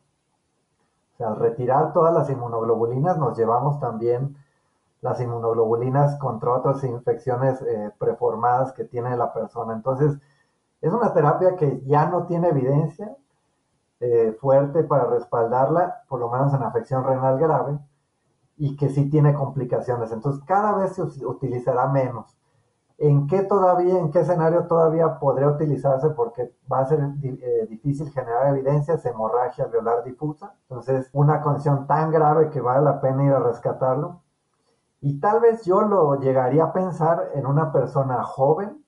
O 1.15 1.17
sea, 1.17 1.29
al 1.29 1.37
retirar 1.37 1.93
todas 1.93 2.13
las 2.13 2.29
inmunoglobulinas 2.29 3.19
nos 3.19 3.37
llevamos 3.39 3.81
también 3.81 4.37
las 5.01 5.21
inmunoglobulinas 5.21 6.17
contra 6.19 6.53
otras 6.53 6.83
infecciones 6.85 7.63
eh, 7.63 7.93
preformadas 7.99 8.73
que 8.73 8.85
tiene 8.85 9.17
la 9.17 9.33
persona. 9.33 9.73
Entonces, 9.73 10.19
es 10.81 10.93
una 10.93 11.13
terapia 11.13 11.57
que 11.57 11.83
ya 11.87 12.07
no 12.07 12.27
tiene 12.27 12.49
evidencia 12.49 13.17
eh, 14.01 14.37
fuerte 14.41 14.85
para 14.85 15.07
respaldarla, 15.07 16.03
por 16.09 16.21
lo 16.21 16.31
menos 16.31 16.53
en 16.55 16.63
afección 16.63 17.05
renal 17.05 17.39
grave, 17.39 17.79
y 18.57 18.77
que 18.77 18.89
sí 18.89 19.09
tiene 19.11 19.35
complicaciones. 19.35 20.13
Entonces, 20.13 20.43
cada 20.45 20.75
vez 20.77 20.95
se 20.95 21.03
utilizará 21.27 21.89
menos. 21.89 22.37
¿En 22.99 23.27
qué 23.27 23.43
todavía, 23.43 23.99
en 23.99 24.11
qué 24.11 24.21
escenario 24.21 24.67
todavía 24.67 25.19
podría 25.19 25.49
utilizarse? 25.49 26.11
Porque 26.11 26.55
va 26.71 26.81
a 26.81 26.87
ser 26.87 27.01
eh, 27.23 27.67
difícil 27.69 28.11
generar 28.11 28.49
evidencias, 28.49 29.05
hemorragia 29.05 29.65
alveolar 29.65 30.03
difusa. 30.03 30.55
Entonces, 30.63 31.11
una 31.13 31.43
condición 31.43 31.87
tan 31.87 32.11
grave 32.11 32.49
que 32.51 32.61
vale 32.61 32.83
la 32.83 33.01
pena 33.01 33.25
ir 33.25 33.33
a 33.33 33.41
rescatarlo. 33.41 34.23
Y 35.03 35.21
tal 35.21 35.41
vez 35.41 35.65
yo 35.65 35.83
lo 35.83 36.19
llegaría 36.19 36.65
a 36.65 36.73
pensar 36.73 37.33
en 37.35 37.47
una 37.47 37.71
persona 37.71 38.23
joven, 38.25 38.83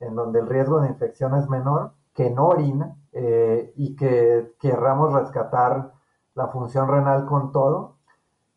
en 0.00 0.14
donde 0.14 0.40
el 0.40 0.46
riesgo 0.46 0.80
de 0.80 0.88
infección 0.88 1.34
es 1.34 1.48
menor, 1.50 1.92
que 2.14 2.30
no 2.30 2.48
orina 2.48 2.96
eh, 3.12 3.72
y 3.76 3.96
que 3.96 4.54
querramos 4.58 5.12
rescatar 5.12 5.92
la 6.34 6.48
función 6.48 6.88
renal 6.88 7.26
con 7.26 7.52
todo. 7.52 7.96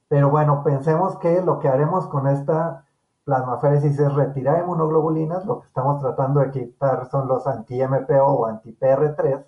Pero 0.08 0.30
bueno, 0.30 0.64
pensemos 0.64 1.18
que 1.18 1.42
lo 1.42 1.60
que 1.60 1.70
haremos 1.70 2.08
con 2.08 2.28
esta 2.28 2.86
plasmaféresis 3.24 3.98
es 4.00 4.14
retirar 4.14 4.64
inmunoglobulinas, 4.64 5.46
lo 5.46 5.62
que 5.62 5.68
estamos 5.68 6.02
tratando 6.02 6.42
de 6.42 6.52
quitar 6.52 7.10
son 7.10 7.28
los 7.28 7.48
anti-MPO 7.48 8.26
o 8.26 8.46
anti-PR3, 8.48 9.46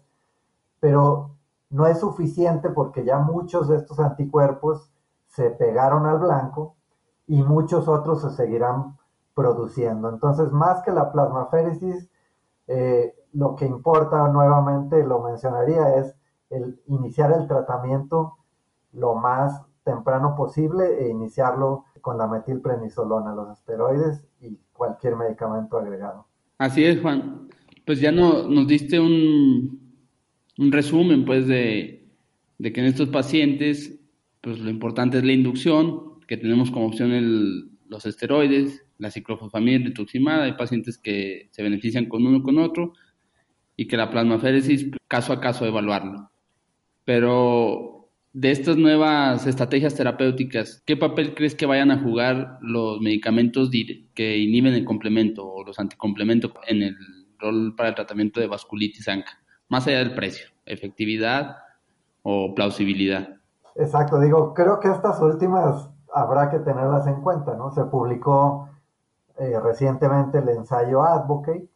pero 0.80 1.32
no 1.70 1.88
es 1.88 2.00
suficiente 2.00 2.70
porque 2.70 3.04
ya 3.04 3.20
muchos 3.20 3.68
de 3.68 3.78
estos 3.78 4.00
anticuerpos 4.00 4.92
se 5.28 5.50
pegaron 5.52 6.06
al 6.06 6.20
blanco 6.20 6.76
y 7.28 7.44
muchos 7.44 7.88
otros 7.88 8.22
se 8.22 8.30
seguirán 8.30 8.98
produciendo. 9.34 10.10
Entonces, 10.10 10.52
más 10.52 10.82
que 10.84 10.92
la 10.92 11.12
plasmaféresis, 11.12 12.10
eh, 12.68 13.14
lo 13.36 13.56
que 13.56 13.66
importa 13.66 14.28
nuevamente, 14.30 15.04
lo 15.06 15.22
mencionaría, 15.22 15.98
es 15.98 16.16
el 16.50 16.80
iniciar 16.88 17.34
el 17.38 17.48
tratamiento 17.48 18.38
lo 18.94 19.16
más 19.16 19.62
temprano 19.84 20.36
posible 20.36 20.86
e 21.00 21.10
iniciarlo 21.10 21.86
con 22.02 22.18
la 22.18 22.28
metilprenisolona, 22.28 23.36
los 23.36 23.58
esteroides 23.58 24.26
y 24.40 24.58
cualquier 24.72 25.18
medicamento 25.18 25.78
agregado. 25.78 26.28
Así 26.58 26.86
es, 26.86 27.02
Juan. 27.02 27.50
Pues 27.86 28.00
ya 28.00 28.12
no, 28.12 28.48
nos 28.48 28.68
diste 28.68 29.00
un, 29.00 29.82
un 30.58 30.72
resumen, 30.72 31.26
pues, 31.26 31.46
de, 31.48 32.08
de, 32.58 32.74
que 32.74 32.80
en 32.80 32.88
estos 32.88 33.10
pacientes, 33.10 34.00
pues 34.42 34.60
lo 34.60 34.70
importante 34.70 35.18
es 35.18 35.26
la 35.26 35.34
inducción, 35.34 36.20
que 36.28 36.38
tenemos 36.38 36.72
como 36.72 36.88
opción 36.88 37.12
el, 37.12 37.70
los 37.88 38.06
esteroides, 38.06 38.84
la 38.98 39.12
ciclofosfamida 39.12 39.80
rituximada, 39.80 40.46
hay 40.46 40.54
pacientes 40.54 40.98
que 40.98 41.50
se 41.52 41.64
benefician 41.64 42.06
con 42.06 42.26
uno 42.26 42.42
con 42.42 42.60
otro 42.60 42.94
y 43.76 43.88
que 43.88 43.98
la 43.98 44.10
plasmaféresis 44.10 44.92
caso 45.08 45.34
a 45.34 45.42
caso 45.42 45.66
evaluarlo. 45.66 46.30
Pero 47.04 48.10
de 48.34 48.52
estas 48.52 48.78
nuevas 48.78 49.48
estrategias 49.48 49.96
terapéuticas, 49.96 50.84
¿qué 50.86 50.98
papel 50.98 51.34
crees 51.36 51.56
que 51.56 51.66
vayan 51.66 51.92
a 51.92 52.02
jugar 52.02 52.58
los 52.62 53.00
medicamentos 53.00 53.70
que 54.14 54.38
inhiben 54.38 54.74
el 54.74 54.86
complemento 54.86 55.48
o 55.48 55.64
los 55.64 55.80
anticomplementos 55.80 56.52
en 56.68 56.84
el 56.84 56.98
rol 57.40 57.76
para 57.78 57.90
el 57.90 57.96
tratamiento 57.96 58.40
de 58.40 58.48
vasculitis 58.48 59.08
ANCA? 59.08 59.40
Más 59.70 59.88
allá 59.88 60.00
del 60.00 60.16
precio, 60.16 60.48
efectividad 60.66 61.58
o 62.24 62.54
plausibilidad. 62.54 63.38
Exacto, 63.76 64.20
digo, 64.20 64.54
creo 64.54 64.80
que 64.80 64.90
estas 64.90 65.22
últimas 65.22 65.90
habrá 66.14 66.50
que 66.50 66.60
tenerlas 66.60 67.08
en 67.08 67.22
cuenta, 67.22 67.56
¿no? 67.56 67.72
Se 67.72 67.84
publicó 67.86 68.70
eh, 69.38 69.60
recientemente 69.62 70.40
el 70.40 70.50
ensayo 70.50 71.04
Advocate, 71.04 71.68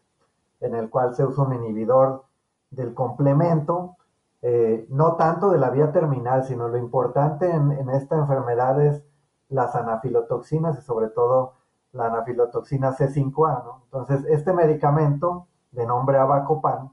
en 0.59 0.75
el 0.75 0.89
cual 0.89 1.15
se 1.15 1.25
usa 1.25 1.45
un 1.45 1.53
inhibidor 1.53 2.25
del 2.71 2.93
complemento, 2.93 3.97
eh, 4.41 4.85
no 4.89 5.15
tanto 5.15 5.49
de 5.51 5.57
la 5.57 5.69
vía 5.69 5.91
terminal, 5.91 6.43
sino 6.43 6.67
lo 6.67 6.77
importante 6.77 7.49
en, 7.49 7.89
esta 7.89 8.17
enfermedad 8.17 8.81
es 8.81 9.03
las 9.49 9.75
anafilotoxinas 9.75 10.79
y 10.79 10.81
sobre 10.81 11.07
todo 11.07 11.53
la 11.91 12.07
anafilotoxina 12.07 12.93
C5A. 12.93 13.63
¿no? 13.63 13.81
Entonces, 13.85 14.25
este 14.29 14.53
medicamento 14.53 15.47
de 15.71 15.85
nombre 15.85 16.17
Abacopan 16.17 16.91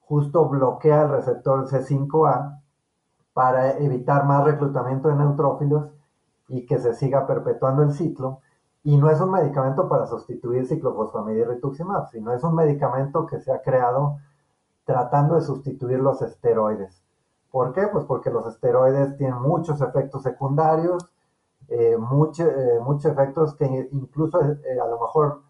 justo 0.00 0.48
bloquea 0.48 1.02
el 1.02 1.08
receptor 1.10 1.66
C5A 1.66 2.60
para 3.32 3.78
evitar 3.78 4.26
más 4.26 4.44
reclutamiento 4.44 5.08
de 5.08 5.16
neutrófilos 5.16 5.88
y 6.48 6.66
que 6.66 6.78
se 6.78 6.94
siga 6.94 7.26
perpetuando 7.26 7.82
el 7.82 7.92
ciclo 7.92 8.40
y 8.84 8.96
no 8.96 9.10
es 9.10 9.20
un 9.20 9.30
medicamento 9.30 9.88
para 9.88 10.06
sustituir 10.06 10.66
ciclofosfamida 10.66 11.38
y 11.38 11.44
rituximab, 11.44 12.08
sino 12.10 12.32
es 12.32 12.42
un 12.42 12.54
medicamento 12.54 13.26
que 13.26 13.40
se 13.40 13.52
ha 13.52 13.62
creado 13.62 14.18
tratando 14.84 15.36
de 15.36 15.42
sustituir 15.42 16.00
los 16.00 16.20
esteroides. 16.22 17.02
¿Por 17.50 17.72
qué? 17.72 17.86
Pues 17.86 18.04
porque 18.06 18.30
los 18.30 18.46
esteroides 18.46 19.16
tienen 19.16 19.40
muchos 19.40 19.80
efectos 19.80 20.22
secundarios, 20.22 21.12
eh, 21.68 21.92
eh, 21.92 22.80
muchos 22.80 23.04
efectos 23.06 23.54
que 23.54 23.88
incluso 23.92 24.40
eh, 24.42 24.80
a 24.82 24.86
lo 24.86 25.00
mejor 25.00 25.42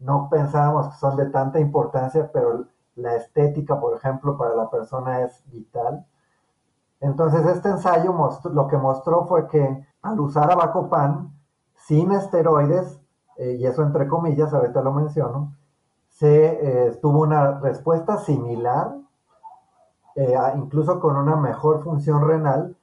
no 0.00 0.28
pensábamos 0.28 0.88
que 0.88 0.96
son 0.96 1.16
de 1.16 1.26
tanta 1.26 1.60
importancia, 1.60 2.30
pero 2.32 2.66
la 2.96 3.14
estética, 3.16 3.78
por 3.80 3.96
ejemplo, 3.96 4.36
para 4.36 4.54
la 4.56 4.68
persona 4.68 5.22
es 5.22 5.44
vital. 5.46 6.04
Entonces, 7.00 7.46
este 7.46 7.68
ensayo 7.68 8.14
lo 8.52 8.68
que 8.68 8.76
mostró 8.76 9.26
fue 9.26 9.46
que 9.48 9.86
al 10.02 10.20
usar 10.20 10.50
abacopan, 10.50 11.32
sin 11.86 12.12
esteroides, 12.12 13.00
eh, 13.36 13.56
y 13.58 13.66
eso 13.66 13.82
entre 13.82 14.06
comillas, 14.06 14.52
ahorita 14.52 14.82
lo 14.82 14.92
menciono, 14.92 15.52
se 16.08 16.88
eh, 16.88 16.98
tuvo 17.00 17.22
una 17.22 17.58
respuesta 17.58 18.18
similar, 18.18 18.96
eh, 20.14 20.36
incluso 20.56 21.00
con 21.00 21.16
una 21.16 21.36
mejor 21.36 21.82
función 21.82 22.26
renal 22.26 22.76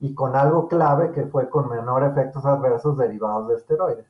y 0.00 0.14
con 0.14 0.36
algo 0.36 0.68
clave 0.68 1.12
que 1.12 1.24
fue 1.24 1.48
con 1.48 1.68
menor 1.68 2.04
efectos 2.04 2.44
adversos 2.44 2.96
derivados 2.96 3.48
de 3.48 3.56
esteroides. 3.56 4.06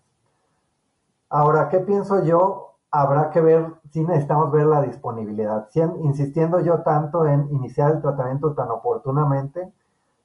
Ahora, 1.30 1.68
¿qué 1.68 1.78
pienso 1.78 2.22
yo? 2.24 2.74
Habrá 2.90 3.30
que 3.30 3.40
ver 3.40 3.74
si 3.90 4.04
necesitamos 4.04 4.52
ver 4.52 4.66
la 4.66 4.82
disponibilidad. 4.82 5.68
insistiendo 6.02 6.60
yo 6.60 6.82
tanto 6.82 7.26
en 7.26 7.48
iniciar 7.50 7.92
el 7.92 8.02
tratamiento 8.02 8.52
tan 8.52 8.70
oportunamente, 8.70 9.72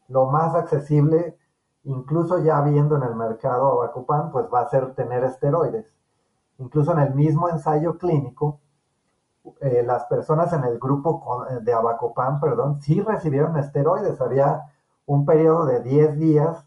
lo 0.08 0.26
más 0.26 0.56
accesible 0.56 1.39
incluso 1.84 2.40
ya 2.40 2.62
viendo 2.62 2.96
en 2.98 3.04
el 3.04 3.16
mercado 3.16 3.82
Abacopan, 3.82 4.32
pues 4.32 4.48
va 4.54 4.62
a 4.62 4.70
ser 4.70 4.94
tener 4.96 5.24
esteroides. 5.24 5.94
Incluso 6.58 6.92
en 6.92 7.00
el 7.00 7.16
mismo 7.16 7.50
ensayo 7.50 7.98
clínico, 7.98 8.60
eh, 9.62 9.84
las 9.86 10.06
personas 10.06 10.52
en 10.54 10.64
el 10.66 10.78
grupo 10.80 11.46
eh, 11.50 11.60
de 11.62 11.74
Abacopan, 11.74 12.40
perdón, 12.40 12.82
sí 12.82 13.02
recibieron 13.02 13.58
esteroides. 13.58 14.20
Había 14.22 14.64
un 15.06 15.26
periodo 15.26 15.66
de 15.66 15.82
10 15.82 16.18
días 16.18 16.66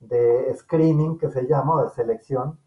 de 0.00 0.54
screening 0.56 1.18
que 1.18 1.30
se 1.30 1.46
llama, 1.46 1.82
de 1.82 1.90
selección, 1.90 2.58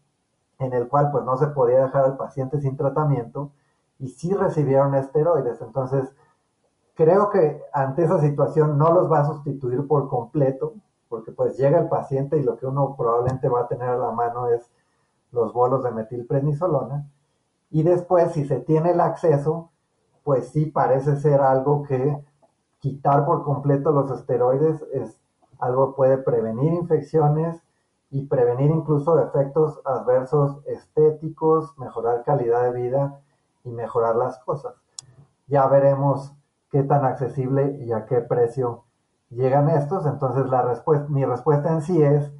en 0.58 0.72
el 0.72 0.88
cual 0.88 1.10
pues 1.10 1.24
no 1.24 1.36
se 1.36 1.48
podía 1.48 1.84
dejar 1.84 2.04
al 2.04 2.16
paciente 2.16 2.60
sin 2.60 2.76
tratamiento 2.76 3.52
y 3.98 4.08
sí 4.08 4.32
recibieron 4.32 4.94
esteroides. 4.94 5.60
Entonces, 5.60 6.14
creo 6.94 7.30
que 7.30 7.62
ante 7.72 8.04
esa 8.04 8.20
situación 8.20 8.78
no 8.78 8.92
los 8.92 9.10
va 9.10 9.20
a 9.20 9.26
sustituir 9.26 9.86
por 9.86 10.08
completo, 10.08 10.74
porque 11.16 11.32
pues 11.32 11.56
llega 11.56 11.78
el 11.78 11.88
paciente 11.88 12.36
y 12.36 12.42
lo 12.42 12.58
que 12.58 12.66
uno 12.66 12.94
probablemente 12.94 13.48
va 13.48 13.62
a 13.62 13.68
tener 13.68 13.88
a 13.88 13.96
la 13.96 14.10
mano 14.10 14.48
es 14.48 14.70
los 15.32 15.54
bolos 15.54 15.82
de 15.82 15.90
metilprednisolona. 15.90 17.08
Y 17.70 17.84
después, 17.84 18.32
si 18.32 18.44
se 18.44 18.60
tiene 18.60 18.90
el 18.90 19.00
acceso, 19.00 19.70
pues 20.24 20.50
sí 20.50 20.66
parece 20.66 21.16
ser 21.16 21.40
algo 21.40 21.84
que 21.84 22.22
quitar 22.80 23.24
por 23.24 23.44
completo 23.44 23.92
los 23.92 24.10
esteroides 24.10 24.84
es 24.92 25.18
algo 25.58 25.92
que 25.92 25.96
puede 25.96 26.18
prevenir 26.18 26.74
infecciones 26.74 27.62
y 28.10 28.26
prevenir 28.26 28.70
incluso 28.70 29.18
efectos 29.18 29.80
adversos 29.86 30.58
estéticos, 30.66 31.78
mejorar 31.78 32.24
calidad 32.24 32.62
de 32.64 32.72
vida 32.72 33.22
y 33.64 33.70
mejorar 33.70 34.16
las 34.16 34.38
cosas. 34.40 34.74
Ya 35.46 35.66
veremos 35.66 36.34
qué 36.70 36.82
tan 36.82 37.06
accesible 37.06 37.78
y 37.80 37.92
a 37.92 38.04
qué 38.04 38.20
precio 38.20 38.84
llegan 39.30 39.68
estos, 39.70 40.06
entonces 40.06 40.48
la 40.48 40.62
respuesta, 40.62 41.06
mi 41.08 41.24
respuesta 41.24 41.72
en 41.72 41.82
sí 41.82 42.02
es, 42.02 42.32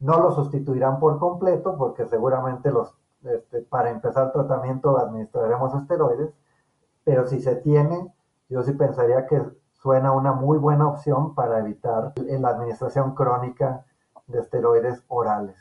no 0.00 0.20
lo 0.20 0.32
sustituirán 0.32 0.98
por 0.98 1.18
completo, 1.18 1.76
porque 1.76 2.06
seguramente 2.06 2.70
los, 2.70 2.94
este, 3.22 3.62
para 3.62 3.90
empezar 3.90 4.32
tratamiento 4.32 4.98
administraremos 4.98 5.74
esteroides, 5.74 6.30
pero 7.04 7.26
si 7.26 7.40
se 7.40 7.56
tiene, 7.56 8.12
yo 8.48 8.62
sí 8.62 8.72
pensaría 8.72 9.26
que 9.26 9.42
suena 9.72 10.12
una 10.12 10.32
muy 10.32 10.58
buena 10.58 10.88
opción 10.88 11.34
para 11.34 11.58
evitar 11.60 12.12
la 12.16 12.48
administración 12.48 13.14
crónica 13.14 13.84
de 14.26 14.40
esteroides 14.40 15.04
orales. 15.08 15.56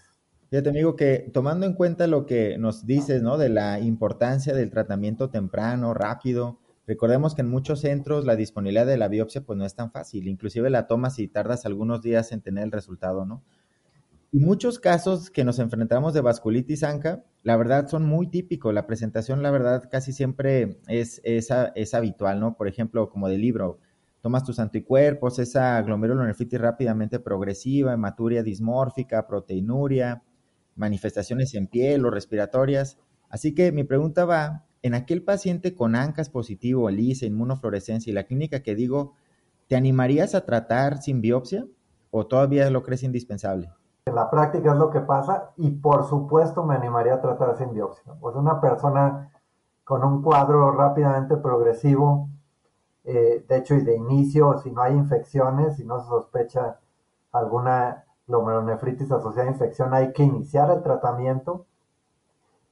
Fíjate, 0.49 0.69
amigo, 0.69 0.95
que 0.95 1.31
tomando 1.33 1.65
en 1.65 1.73
cuenta 1.73 2.07
lo 2.07 2.25
que 2.25 2.57
nos 2.57 2.85
dices, 2.85 3.21
¿no? 3.23 3.37
De 3.37 3.49
la 3.49 3.79
importancia 3.79 4.53
del 4.53 4.69
tratamiento 4.69 5.29
temprano, 5.29 5.93
rápido, 5.93 6.59
Recordemos 6.85 7.33
que 7.33 7.41
en 7.41 7.49
muchos 7.49 7.81
centros 7.81 8.25
la 8.25 8.35
disponibilidad 8.35 8.85
de 8.85 8.97
la 8.97 9.07
biopsia 9.07 9.41
pues 9.41 9.57
no 9.57 9.65
es 9.65 9.75
tan 9.75 9.91
fácil, 9.91 10.27
inclusive 10.27 10.69
la 10.69 10.87
tomas 10.87 11.19
y 11.19 11.27
tardas 11.27 11.65
algunos 11.65 12.01
días 12.01 12.31
en 12.31 12.41
tener 12.41 12.65
el 12.65 12.71
resultado, 12.71 13.25
¿no? 13.25 13.43
Y 14.33 14.39
muchos 14.39 14.79
casos 14.79 15.29
que 15.29 15.43
nos 15.43 15.59
enfrentamos 15.59 16.15
de 16.15 16.21
vasculitis 16.21 16.83
ANCA, 16.83 17.23
la 17.43 17.55
verdad 17.55 17.87
son 17.87 18.03
muy 18.03 18.27
típicos. 18.27 18.73
La 18.73 18.87
presentación, 18.87 19.43
la 19.43 19.51
verdad, 19.51 19.87
casi 19.91 20.11
siempre 20.11 20.79
es, 20.87 21.21
es, 21.23 21.49
es 21.75 21.93
habitual, 21.93 22.39
¿no? 22.39 22.57
Por 22.57 22.67
ejemplo, 22.67 23.11
como 23.11 23.29
del 23.29 23.41
libro, 23.41 23.77
tomas 24.21 24.43
tus 24.43 24.57
anticuerpos, 24.57 25.37
esa 25.37 25.79
glomerulonefritis 25.83 26.59
rápidamente 26.59 27.19
progresiva, 27.19 27.93
hematuria 27.93 28.41
dismórfica, 28.41 29.27
proteinuria, 29.27 30.23
manifestaciones 30.75 31.53
en 31.53 31.67
piel 31.67 32.03
o 32.03 32.09
respiratorias. 32.09 32.97
Así 33.29 33.53
que 33.53 33.71
mi 33.71 33.83
pregunta 33.83 34.25
va, 34.25 34.65
en 34.83 34.93
aquel 34.93 35.23
paciente 35.23 35.73
con 35.73 35.95
ANCAS 35.95 36.29
positivo, 36.29 36.89
ELISA, 36.89 37.25
inmunofluorescencia 37.25 38.11
y 38.11 38.13
la 38.13 38.25
clínica 38.25 38.61
que 38.61 38.75
digo, 38.75 39.13
¿te 39.67 39.77
animarías 39.77 40.35
a 40.35 40.45
tratar 40.45 41.01
sin 41.01 41.21
biopsia 41.21 41.65
o 42.11 42.27
todavía 42.27 42.69
lo 42.69 42.83
crees 42.83 43.01
indispensable? 43.03 43.71
En 44.05 44.15
la 44.15 44.29
práctica 44.29 44.73
es 44.73 44.77
lo 44.77 44.89
que 44.89 44.99
pasa 44.99 45.51
y 45.55 45.71
por 45.71 46.07
supuesto 46.07 46.65
me 46.65 46.75
animaría 46.75 47.15
a 47.15 47.21
tratar 47.21 47.57
sin 47.57 47.73
biopsia. 47.73 48.13
Pues 48.19 48.35
una 48.35 48.59
persona 48.59 49.31
con 49.85 50.03
un 50.03 50.21
cuadro 50.21 50.71
rápidamente 50.71 51.37
progresivo, 51.37 52.29
eh, 53.05 53.45
de 53.47 53.57
hecho, 53.57 53.75
y 53.75 53.83
de 53.83 53.95
inicio, 53.95 54.57
si 54.59 54.71
no 54.71 54.81
hay 54.81 54.93
infecciones, 54.93 55.77
si 55.77 55.85
no 55.85 56.01
se 56.01 56.07
sospecha 56.07 56.79
alguna 57.31 58.03
glomerulonefritis 58.27 59.11
asociada 59.11 59.47
a 59.47 59.51
infección, 59.51 59.93
hay 59.93 60.11
que 60.11 60.23
iniciar 60.23 60.69
el 60.71 60.83
tratamiento 60.83 61.65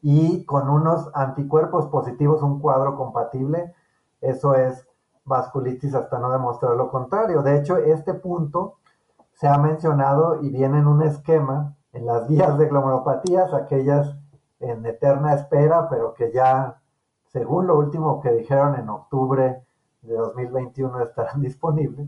y 0.01 0.45
con 0.45 0.69
unos 0.69 1.09
anticuerpos 1.13 1.87
positivos, 1.87 2.41
un 2.41 2.59
cuadro 2.59 2.95
compatible, 2.95 3.73
eso 4.19 4.55
es 4.55 4.87
vasculitis 5.25 5.93
hasta 5.93 6.19
no 6.19 6.31
demostrar 6.31 6.75
lo 6.75 6.89
contrario. 6.89 7.43
De 7.43 7.57
hecho, 7.57 7.77
este 7.77 8.13
punto 8.13 8.77
se 9.33 9.47
ha 9.47 9.57
mencionado 9.57 10.41
y 10.41 10.49
viene 10.49 10.79
en 10.79 10.87
un 10.87 11.03
esquema 11.03 11.75
en 11.93 12.05
las 12.05 12.27
vías 12.29 12.57
de 12.57 12.67
glomeropatías, 12.67 13.53
aquellas 13.53 14.15
en 14.59 14.85
eterna 14.85 15.33
espera, 15.33 15.89
pero 15.89 16.13
que 16.13 16.31
ya, 16.31 16.81
según 17.27 17.67
lo 17.67 17.77
último 17.77 18.21
que 18.21 18.31
dijeron 18.31 18.75
en 18.75 18.89
octubre, 18.89 19.63
de 20.01 20.15
2021 20.15 21.01
estarán 21.01 21.41
disponibles. 21.41 22.07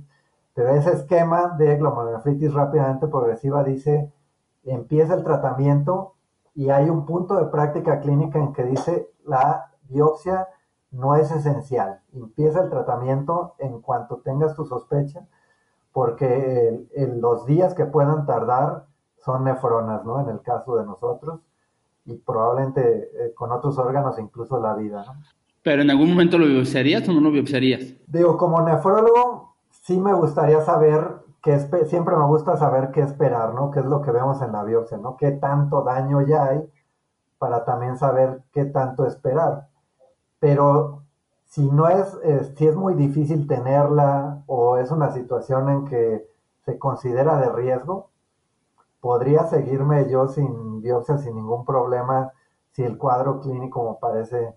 Pero 0.53 0.69
ese 0.69 0.93
esquema 0.93 1.55
de 1.57 1.77
glomerulonefritis 1.77 2.53
rápidamente 2.53 3.07
progresiva 3.07 3.63
dice, 3.63 4.11
empieza 4.63 5.15
el 5.15 5.23
tratamiento 5.23 6.13
y 6.55 6.69
hay 6.69 6.89
un 6.89 7.05
punto 7.05 7.35
de 7.35 7.45
práctica 7.45 7.99
clínica 7.99 8.39
en 8.39 8.53
que 8.53 8.63
dice 8.63 9.09
la 9.25 9.71
biopsia 9.89 10.47
no 10.91 11.15
es 11.15 11.31
esencial. 11.31 12.01
Empieza 12.13 12.61
el 12.61 12.69
tratamiento 12.69 13.55
en 13.57 13.81
cuanto 13.81 14.17
tengas 14.17 14.55
tu 14.55 14.65
sospecha, 14.65 15.25
porque 15.91 16.87
los 17.19 17.45
días 17.45 17.73
que 17.73 17.85
puedan 17.85 18.25
tardar 18.25 18.85
son 19.17 19.43
nefronas, 19.43 20.05
¿no? 20.05 20.21
En 20.21 20.29
el 20.29 20.41
caso 20.41 20.75
de 20.75 20.85
nosotros, 20.85 21.39
y 22.05 22.15
probablemente 22.15 23.09
eh, 23.13 23.33
con 23.33 23.51
otros 23.51 23.77
órganos 23.77 24.19
incluso 24.19 24.59
la 24.59 24.73
vida, 24.73 25.03
¿no? 25.05 25.13
Pero 25.63 25.81
en 25.81 25.89
algún 25.89 26.09
momento 26.09 26.37
lo 26.37 26.45
biopsiarías 26.45 27.07
o 27.07 27.13
no 27.13 27.21
lo 27.21 27.31
biopsiarías? 27.31 27.95
Digo, 28.07 28.37
como 28.37 28.61
nefrólogo, 28.61 29.55
sí 29.69 29.97
me 29.97 30.13
gustaría 30.13 30.59
saber 30.61 31.22
qué 31.43 31.59
siempre 31.85 32.15
me 32.15 32.25
gusta 32.25 32.57
saber 32.57 32.91
qué 32.91 33.01
esperar, 33.01 33.53
¿no? 33.53 33.69
Qué 33.69 33.81
es 33.81 33.85
lo 33.85 34.01
que 34.01 34.11
vemos 34.11 34.41
en 34.41 34.53
la 34.53 34.63
biopsia, 34.63 34.97
¿no? 34.97 35.17
Qué 35.17 35.31
tanto 35.31 35.83
daño 35.83 36.21
ya 36.21 36.45
hay 36.45 36.71
para 37.37 37.65
también 37.65 37.97
saber 37.97 38.43
qué 38.53 38.65
tanto 38.65 39.05
esperar. 39.05 39.67
Pero 40.39 41.03
si 41.43 41.69
no 41.69 41.89
es, 41.89 42.17
si 42.55 42.67
es 42.67 42.75
muy 42.75 42.93
difícil 42.95 43.45
tenerla 43.47 44.43
o 44.47 44.77
es 44.77 44.89
una 44.89 45.11
situación 45.11 45.69
en 45.69 45.85
que 45.85 46.25
se 46.65 46.79
considera 46.79 47.37
de 47.37 47.51
riesgo, 47.51 48.09
podría 49.01 49.43
seguirme 49.43 50.09
yo 50.09 50.29
sin 50.29 50.81
biopsia 50.81 51.17
sin 51.17 51.35
ningún 51.35 51.65
problema 51.65 52.31
si 52.71 52.83
el 52.83 52.97
cuadro 52.97 53.41
clínico 53.41 53.91
me 53.91 53.97
parece 53.99 54.55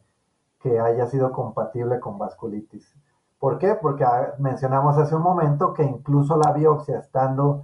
que 0.60 0.78
haya 0.78 1.06
sido 1.06 1.32
compatible 1.32 1.98
con 1.98 2.16
vasculitis. 2.16 2.94
¿Por 3.38 3.58
qué? 3.58 3.74
Porque 3.80 4.04
ah, 4.04 4.34
mencionamos 4.38 4.96
hace 4.96 5.14
un 5.14 5.22
momento 5.22 5.72
que 5.72 5.82
incluso 5.82 6.36
la 6.36 6.52
biopsia, 6.52 6.98
estando 6.98 7.62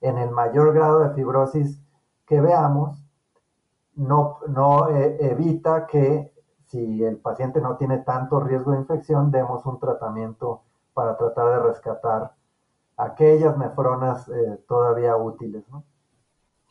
en 0.00 0.18
el 0.18 0.30
mayor 0.30 0.74
grado 0.74 1.00
de 1.00 1.14
fibrosis 1.14 1.80
que 2.26 2.40
veamos, 2.40 3.02
no, 3.94 4.38
no 4.48 4.88
eh, 4.88 5.16
evita 5.20 5.86
que 5.86 6.32
si 6.66 7.04
el 7.04 7.18
paciente 7.18 7.60
no 7.60 7.76
tiene 7.76 7.98
tanto 7.98 8.40
riesgo 8.40 8.72
de 8.72 8.78
infección, 8.78 9.30
demos 9.30 9.64
un 9.66 9.78
tratamiento 9.78 10.62
para 10.94 11.16
tratar 11.16 11.48
de 11.48 11.68
rescatar 11.68 12.32
aquellas 12.96 13.56
nefronas 13.58 14.28
eh, 14.28 14.58
todavía 14.66 15.16
útiles. 15.16 15.62
¿no? 15.70 15.84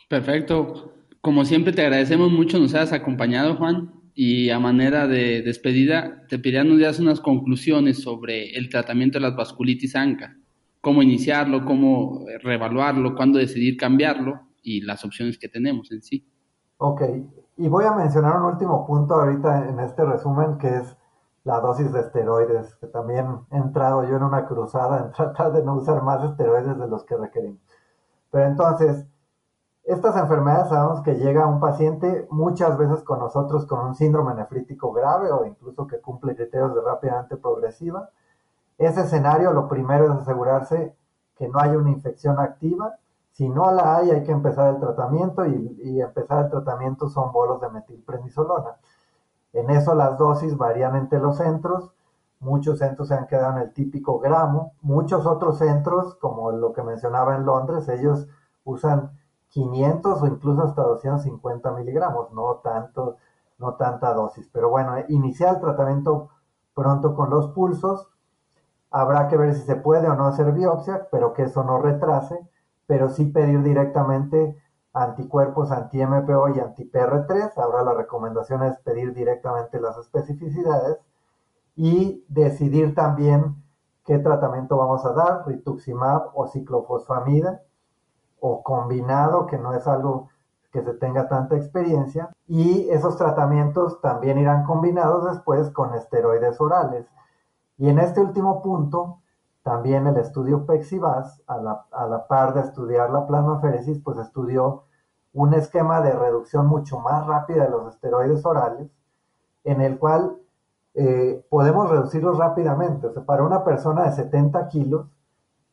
Perfecto. 0.09 0.91
Como 1.21 1.45
siempre, 1.45 1.71
te 1.71 1.83
agradecemos 1.83 2.31
mucho 2.31 2.57
nos 2.57 2.73
hayas 2.73 2.93
acompañado, 2.93 3.55
Juan 3.55 4.00
y 4.13 4.49
a 4.49 4.59
manera 4.59 5.07
de 5.07 5.41
despedida 5.41 6.25
te 6.27 6.37
pediríamos 6.39 6.79
ya 6.79 6.91
unas 7.01 7.19
conclusiones 7.19 8.01
sobre 8.01 8.55
el 8.57 8.69
tratamiento 8.69 9.19
de 9.19 9.23
las 9.23 9.35
vasculitis 9.35 9.95
ANCA, 9.95 10.35
cómo 10.81 11.01
iniciarlo, 11.01 11.65
cómo 11.65 12.25
reevaluarlo, 12.41 13.15
cuándo 13.15 13.39
decidir 13.39 13.77
cambiarlo 13.77 14.41
y 14.61 14.81
las 14.81 15.03
opciones 15.05 15.37
que 15.37 15.47
tenemos 15.47 15.91
en 15.91 16.01
sí. 16.01 16.25
Ok, 16.77 17.01
y 17.57 17.67
voy 17.67 17.85
a 17.85 17.93
mencionar 17.93 18.37
un 18.37 18.53
último 18.53 18.85
punto 18.85 19.13
ahorita 19.13 19.69
en 19.69 19.79
este 19.79 20.03
resumen 20.03 20.57
que 20.57 20.67
es 20.67 20.97
la 21.43 21.59
dosis 21.59 21.91
de 21.91 22.01
esteroides, 22.01 22.75
que 22.75 22.87
también 22.87 23.25
he 23.51 23.57
entrado 23.57 24.07
yo 24.07 24.15
en 24.17 24.23
una 24.23 24.45
cruzada 24.45 25.05
en 25.05 25.11
tratar 25.11 25.51
de 25.53 25.63
no 25.63 25.75
usar 25.77 26.03
más 26.03 26.23
esteroides 26.23 26.77
de 26.77 26.87
los 26.87 27.03
que 27.03 27.17
requerimos. 27.17 27.59
Pero 28.31 28.47
entonces, 28.47 29.05
estas 29.83 30.15
enfermedades 30.15 30.69
sabemos 30.69 31.01
que 31.01 31.15
llega 31.15 31.47
un 31.47 31.59
paciente 31.59 32.27
muchas 32.29 32.77
veces 32.77 33.03
con 33.03 33.19
nosotros 33.19 33.65
con 33.65 33.79
un 33.79 33.95
síndrome 33.95 34.35
nefrítico 34.35 34.91
grave 34.91 35.31
o 35.31 35.45
incluso 35.45 35.87
que 35.87 35.99
cumple 35.99 36.35
criterios 36.35 36.75
de 36.75 36.81
rápidamente 36.81 37.35
progresiva. 37.37 38.09
Ese 38.77 39.01
escenario 39.01 39.51
lo 39.53 39.67
primero 39.67 40.05
es 40.05 40.11
asegurarse 40.11 40.95
que 41.35 41.47
no 41.47 41.59
haya 41.59 41.77
una 41.77 41.89
infección 41.89 42.39
activa. 42.39 42.95
Si 43.31 43.49
no 43.49 43.71
la 43.71 43.97
hay, 43.97 44.11
hay 44.11 44.23
que 44.23 44.31
empezar 44.31 44.73
el 44.73 44.79
tratamiento 44.79 45.45
y, 45.45 45.99
empezar 45.99 46.45
el 46.45 46.51
tratamiento 46.51 47.09
son 47.09 47.31
bolos 47.31 47.59
de 47.61 47.69
metilprednisolona. 47.69 48.77
En 49.53 49.69
eso 49.71 49.95
las 49.95 50.17
dosis 50.17 50.57
varían 50.57 50.95
entre 50.95 51.19
los 51.19 51.37
centros. 51.37 51.91
Muchos 52.39 52.79
centros 52.79 53.07
se 53.07 53.15
han 53.15 53.27
quedado 53.27 53.57
en 53.57 53.63
el 53.63 53.73
típico 53.73 54.19
gramo. 54.19 54.73
Muchos 54.81 55.25
otros 55.25 55.57
centros, 55.57 56.15
como 56.15 56.51
lo 56.51 56.71
que 56.73 56.83
mencionaba 56.83 57.35
en 57.35 57.45
Londres, 57.45 57.89
ellos 57.89 58.27
usan 58.63 59.11
500 59.51 60.21
o 60.21 60.27
incluso 60.27 60.63
hasta 60.63 60.81
250 60.81 61.71
miligramos, 61.71 62.31
no 62.31 62.55
tanto, 62.63 63.17
no 63.59 63.75
tanta 63.75 64.13
dosis. 64.13 64.49
Pero 64.51 64.69
bueno, 64.69 64.95
iniciar 65.09 65.55
el 65.55 65.61
tratamiento 65.61 66.29
pronto 66.73 67.13
con 67.15 67.29
los 67.29 67.49
pulsos. 67.49 68.07
Habrá 68.89 69.27
que 69.27 69.37
ver 69.37 69.53
si 69.53 69.61
se 69.61 69.75
puede 69.75 70.09
o 70.09 70.15
no 70.15 70.25
hacer 70.25 70.51
biopsia, 70.53 71.07
pero 71.11 71.33
que 71.33 71.43
eso 71.43 71.63
no 71.63 71.79
retrase, 71.79 72.39
pero 72.87 73.09
sí 73.09 73.25
pedir 73.25 73.61
directamente 73.61 74.57
anticuerpos 74.93 75.71
anti-MPO 75.71 76.49
y 76.49 76.59
anti-PR3. 76.59 77.57
Ahora 77.57 77.83
la 77.83 77.93
recomendación 77.93 78.63
es 78.63 78.77
pedir 78.79 79.13
directamente 79.13 79.79
las 79.79 79.97
especificidades 79.97 80.97
y 81.75 82.25
decidir 82.29 82.95
también 82.95 83.55
qué 84.05 84.17
tratamiento 84.19 84.77
vamos 84.77 85.05
a 85.05 85.13
dar, 85.13 85.47
rituximab 85.47 86.31
o 86.33 86.47
ciclofosfamida 86.47 87.61
o 88.41 88.61
combinado, 88.61 89.47
que 89.47 89.57
no 89.57 89.73
es 89.73 89.87
algo 89.87 90.29
que 90.73 90.83
se 90.83 90.93
tenga 90.95 91.29
tanta 91.29 91.55
experiencia, 91.55 92.29
y 92.47 92.89
esos 92.89 93.15
tratamientos 93.15 94.01
también 94.01 94.37
irán 94.37 94.65
combinados 94.65 95.25
después 95.31 95.69
con 95.69 95.93
esteroides 95.93 96.59
orales. 96.59 97.05
Y 97.77 97.89
en 97.89 97.99
este 97.99 98.19
último 98.19 98.61
punto, 98.61 99.19
también 99.63 100.07
el 100.07 100.17
estudio 100.17 100.65
Pexivas, 100.65 101.41
a 101.47 101.57
la, 101.57 101.85
a 101.91 102.07
la 102.07 102.27
par 102.27 102.53
de 102.53 102.61
estudiar 102.61 103.09
la 103.11 103.25
plasmaféresis, 103.27 103.99
pues 104.03 104.17
estudió 104.17 104.83
un 105.33 105.53
esquema 105.53 106.01
de 106.01 106.11
reducción 106.11 106.67
mucho 106.67 106.99
más 106.99 107.25
rápida 107.25 107.63
de 107.63 107.69
los 107.69 107.93
esteroides 107.93 108.45
orales, 108.45 108.89
en 109.63 109.81
el 109.81 109.97
cual 109.97 110.37
eh, 110.93 111.45
podemos 111.49 111.89
reducirlos 111.89 112.37
rápidamente. 112.37 113.07
O 113.07 113.13
sea, 113.13 113.23
para 113.23 113.43
una 113.43 113.63
persona 113.63 114.03
de 114.03 114.11
70 114.11 114.67
kilos, 114.67 115.07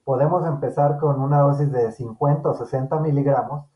podemos 0.09 0.47
empezar 0.47 0.97
con 0.97 1.21
una 1.21 1.41
dosis 1.41 1.71
de 1.71 1.93
50 1.93 2.49
o 2.49 2.55
60 2.55 2.99
miligramos, 3.01 3.67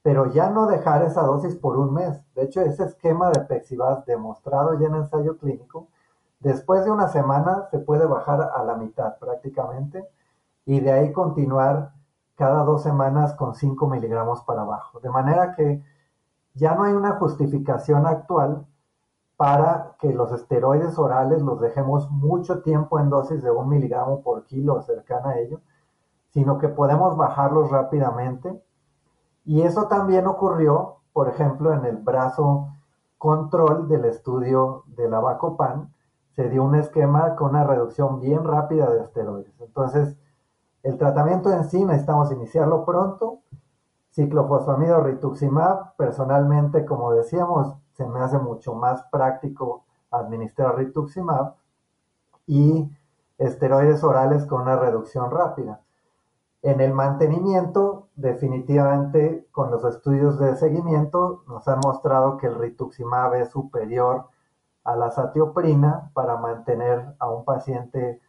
pero 0.00 0.32
ya 0.32 0.48
no 0.48 0.66
dejar 0.66 1.02
esa 1.02 1.20
dosis 1.20 1.54
por 1.54 1.76
un 1.76 1.92
mes. 1.92 2.18
De 2.34 2.44
hecho, 2.44 2.62
ese 2.62 2.84
esquema 2.84 3.28
de 3.28 3.40
Pexivas 3.40 4.06
demostrado 4.06 4.72
ya 4.80 4.86
en 4.86 4.94
ensayo 4.94 5.36
clínico, 5.36 5.88
después 6.40 6.86
de 6.86 6.90
una 6.90 7.08
semana 7.08 7.66
se 7.70 7.78
puede 7.78 8.06
bajar 8.06 8.52
a 8.56 8.64
la 8.64 8.76
mitad 8.76 9.18
prácticamente 9.18 10.08
y 10.64 10.80
de 10.80 10.92
ahí 10.92 11.12
continuar 11.12 11.92
cada 12.36 12.64
dos 12.64 12.82
semanas 12.82 13.34
con 13.34 13.54
5 13.54 13.86
miligramos 13.86 14.40
para 14.44 14.62
abajo. 14.62 15.00
De 15.00 15.10
manera 15.10 15.54
que 15.54 15.82
ya 16.54 16.74
no 16.74 16.84
hay 16.84 16.94
una 16.94 17.16
justificación 17.16 18.06
actual 18.06 18.64
para 19.36 19.96
que 19.98 20.12
los 20.12 20.32
esteroides 20.32 20.98
orales 20.98 21.42
los 21.42 21.60
dejemos 21.60 22.10
mucho 22.10 22.62
tiempo 22.62 22.98
en 22.98 23.10
dosis 23.10 23.42
de 23.42 23.50
un 23.50 23.68
miligramo 23.68 24.22
por 24.22 24.44
kilo 24.44 24.80
cercana 24.82 25.30
a 25.30 25.38
ello, 25.38 25.60
sino 26.30 26.58
que 26.58 26.68
podemos 26.68 27.16
bajarlos 27.16 27.70
rápidamente 27.70 28.62
Y 29.44 29.62
eso 29.62 29.86
también 29.88 30.26
ocurrió, 30.26 30.96
por 31.12 31.28
ejemplo, 31.28 31.72
en 31.72 31.84
el 31.84 31.98
brazo 31.98 32.68
control 33.18 33.88
del 33.88 34.04
estudio 34.04 34.82
de 34.86 35.08
la 35.08 35.20
Bacopan, 35.20 35.92
se 36.34 36.48
dio 36.50 36.64
un 36.64 36.74
esquema 36.74 37.36
con 37.36 37.50
una 37.50 37.64
reducción 37.64 38.20
bien 38.20 38.44
rápida 38.44 38.90
de 38.90 39.02
esteroides. 39.02 39.58
Entonces, 39.60 40.16
el 40.82 40.98
tratamiento 40.98 41.50
en 41.52 41.64
sí 41.64 41.84
necesitamos 41.84 42.30
iniciarlo 42.32 42.84
pronto. 42.84 43.38
Ciclofosfamido 44.10 45.00
rituximab, 45.00 45.96
personalmente, 45.96 46.84
como 46.84 47.12
decíamos, 47.12 47.76
se 47.96 48.06
me 48.06 48.20
hace 48.20 48.38
mucho 48.38 48.74
más 48.74 49.02
práctico 49.10 49.84
administrar 50.10 50.76
rituximab 50.76 51.54
y 52.46 52.90
esteroides 53.38 54.04
orales 54.04 54.46
con 54.46 54.62
una 54.62 54.76
reducción 54.76 55.30
rápida. 55.30 55.80
En 56.62 56.80
el 56.80 56.92
mantenimiento, 56.92 58.08
definitivamente 58.16 59.46
con 59.52 59.70
los 59.70 59.84
estudios 59.84 60.38
de 60.38 60.56
seguimiento 60.56 61.42
nos 61.46 61.66
han 61.68 61.80
mostrado 61.80 62.36
que 62.38 62.46
el 62.46 62.56
rituximab 62.56 63.34
es 63.34 63.50
superior 63.50 64.26
a 64.84 64.96
la 64.96 65.10
satioprina 65.10 66.10
para 66.14 66.36
mantener 66.36 67.14
a 67.18 67.30
un 67.30 67.44
paciente 67.44 68.20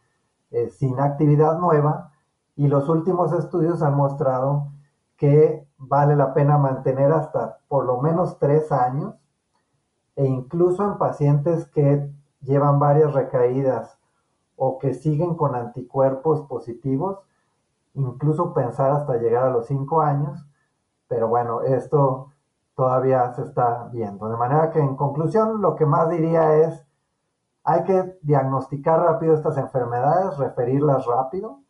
eh, 0.50 0.70
sin 0.70 1.00
actividad 1.00 1.58
nueva 1.58 2.12
y 2.56 2.68
los 2.68 2.88
últimos 2.88 3.32
estudios 3.32 3.82
han 3.82 3.94
mostrado 3.94 4.68
que 5.16 5.66
vale 5.78 6.16
la 6.16 6.34
pena 6.34 6.58
mantener 6.58 7.12
hasta 7.12 7.58
por 7.68 7.84
lo 7.84 8.00
menos 8.00 8.38
tres 8.38 8.70
años 8.72 9.14
e 10.18 10.26
incluso 10.26 10.84
en 10.84 10.98
pacientes 10.98 11.66
que 11.66 12.10
llevan 12.40 12.80
varias 12.80 13.14
recaídas 13.14 14.00
o 14.56 14.76
que 14.78 14.92
siguen 14.92 15.36
con 15.36 15.54
anticuerpos 15.54 16.42
positivos, 16.48 17.20
incluso 17.94 18.52
pensar 18.52 18.90
hasta 18.90 19.16
llegar 19.18 19.44
a 19.44 19.50
los 19.50 19.68
cinco 19.68 20.02
años, 20.02 20.44
pero 21.06 21.28
bueno, 21.28 21.62
esto 21.62 22.32
todavía 22.74 23.32
se 23.34 23.42
está 23.42 23.88
viendo. 23.92 24.28
De 24.28 24.36
manera 24.36 24.72
que 24.72 24.80
en 24.80 24.96
conclusión, 24.96 25.62
lo 25.62 25.76
que 25.76 25.86
más 25.86 26.10
diría 26.10 26.56
es, 26.56 26.84
hay 27.62 27.84
que 27.84 28.18
diagnosticar 28.22 29.00
rápido 29.00 29.34
estas 29.34 29.56
enfermedades, 29.56 30.36
referirlas 30.36 31.06
rápido 31.06 31.60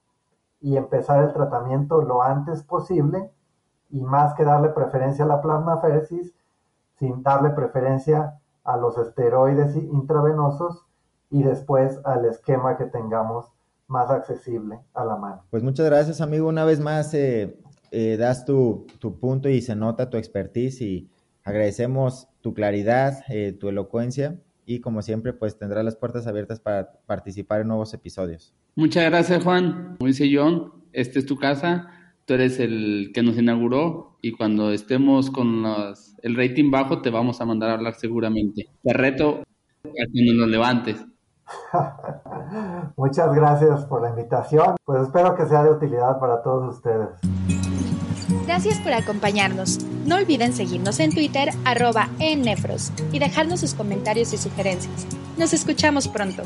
y 0.58 0.78
empezar 0.78 1.22
el 1.22 1.34
tratamiento 1.34 2.00
lo 2.00 2.22
antes 2.22 2.62
posible 2.62 3.30
y 3.90 4.02
más 4.04 4.32
que 4.32 4.44
darle 4.44 4.70
preferencia 4.70 5.26
a 5.26 5.28
la 5.28 5.42
plasmaféresis, 5.42 6.34
sin 6.98 7.22
darle 7.22 7.50
preferencia 7.50 8.38
a 8.64 8.76
los 8.76 8.98
esteroides 8.98 9.76
intravenosos 9.76 10.84
y 11.30 11.42
después 11.42 12.00
al 12.04 12.24
esquema 12.24 12.76
que 12.76 12.84
tengamos 12.84 13.46
más 13.86 14.10
accesible 14.10 14.80
a 14.94 15.04
la 15.04 15.16
mano. 15.16 15.42
Pues 15.50 15.62
muchas 15.62 15.86
gracias, 15.86 16.20
amigo. 16.20 16.48
Una 16.48 16.64
vez 16.64 16.80
más 16.80 17.12
eh, 17.14 17.58
eh, 17.90 18.16
das 18.18 18.44
tu, 18.44 18.86
tu, 18.98 19.18
punto 19.18 19.48
y 19.48 19.62
se 19.62 19.74
nota 19.74 20.10
tu 20.10 20.16
expertise 20.16 20.82
y 20.82 21.10
agradecemos 21.44 22.28
tu 22.42 22.52
claridad, 22.52 23.24
eh, 23.28 23.52
tu 23.52 23.68
elocuencia 23.68 24.38
y 24.66 24.80
como 24.80 25.00
siempre, 25.00 25.32
pues 25.32 25.56
tendrás 25.56 25.82
las 25.82 25.96
puertas 25.96 26.26
abiertas 26.26 26.60
para 26.60 26.92
participar 27.06 27.62
en 27.62 27.68
nuevos 27.68 27.94
episodios. 27.94 28.52
Muchas 28.76 29.04
gracias, 29.06 29.42
Juan. 29.42 29.96
Como 29.96 30.08
dice 30.08 30.28
John, 30.30 30.74
esta 30.92 31.18
es 31.18 31.24
tu 31.24 31.38
casa, 31.38 31.88
tú 32.26 32.34
eres 32.34 32.60
el 32.60 33.10
que 33.14 33.22
nos 33.22 33.38
inauguró 33.38 34.07
y 34.20 34.32
cuando 34.32 34.72
estemos 34.72 35.30
con 35.30 35.64
el 36.22 36.36
rating 36.36 36.70
bajo 36.70 37.00
te 37.00 37.10
vamos 37.10 37.40
a 37.40 37.44
mandar 37.44 37.70
a 37.70 37.74
hablar 37.74 37.94
seguramente. 37.94 38.68
Te 38.82 38.92
reto 38.92 39.42
a 39.84 40.06
que 40.12 40.34
nos 40.34 40.48
levantes. 40.48 41.04
Muchas 42.96 43.34
gracias 43.34 43.84
por 43.86 44.02
la 44.02 44.10
invitación. 44.10 44.76
Pues 44.84 45.02
espero 45.02 45.34
que 45.36 45.46
sea 45.46 45.62
de 45.64 45.70
utilidad 45.70 46.18
para 46.18 46.42
todos 46.42 46.76
ustedes. 46.76 47.08
Gracias 48.46 48.78
por 48.80 48.92
acompañarnos. 48.92 49.78
No 50.06 50.16
olviden 50.16 50.52
seguirnos 50.52 51.00
en 51.00 51.12
Twitter, 51.12 51.50
arroba 51.64 52.08
ennefros, 52.18 52.92
y 53.12 53.18
dejarnos 53.18 53.60
sus 53.60 53.74
comentarios 53.74 54.32
y 54.32 54.38
sugerencias. 54.38 55.06
Nos 55.36 55.52
escuchamos 55.52 56.08
pronto. 56.08 56.42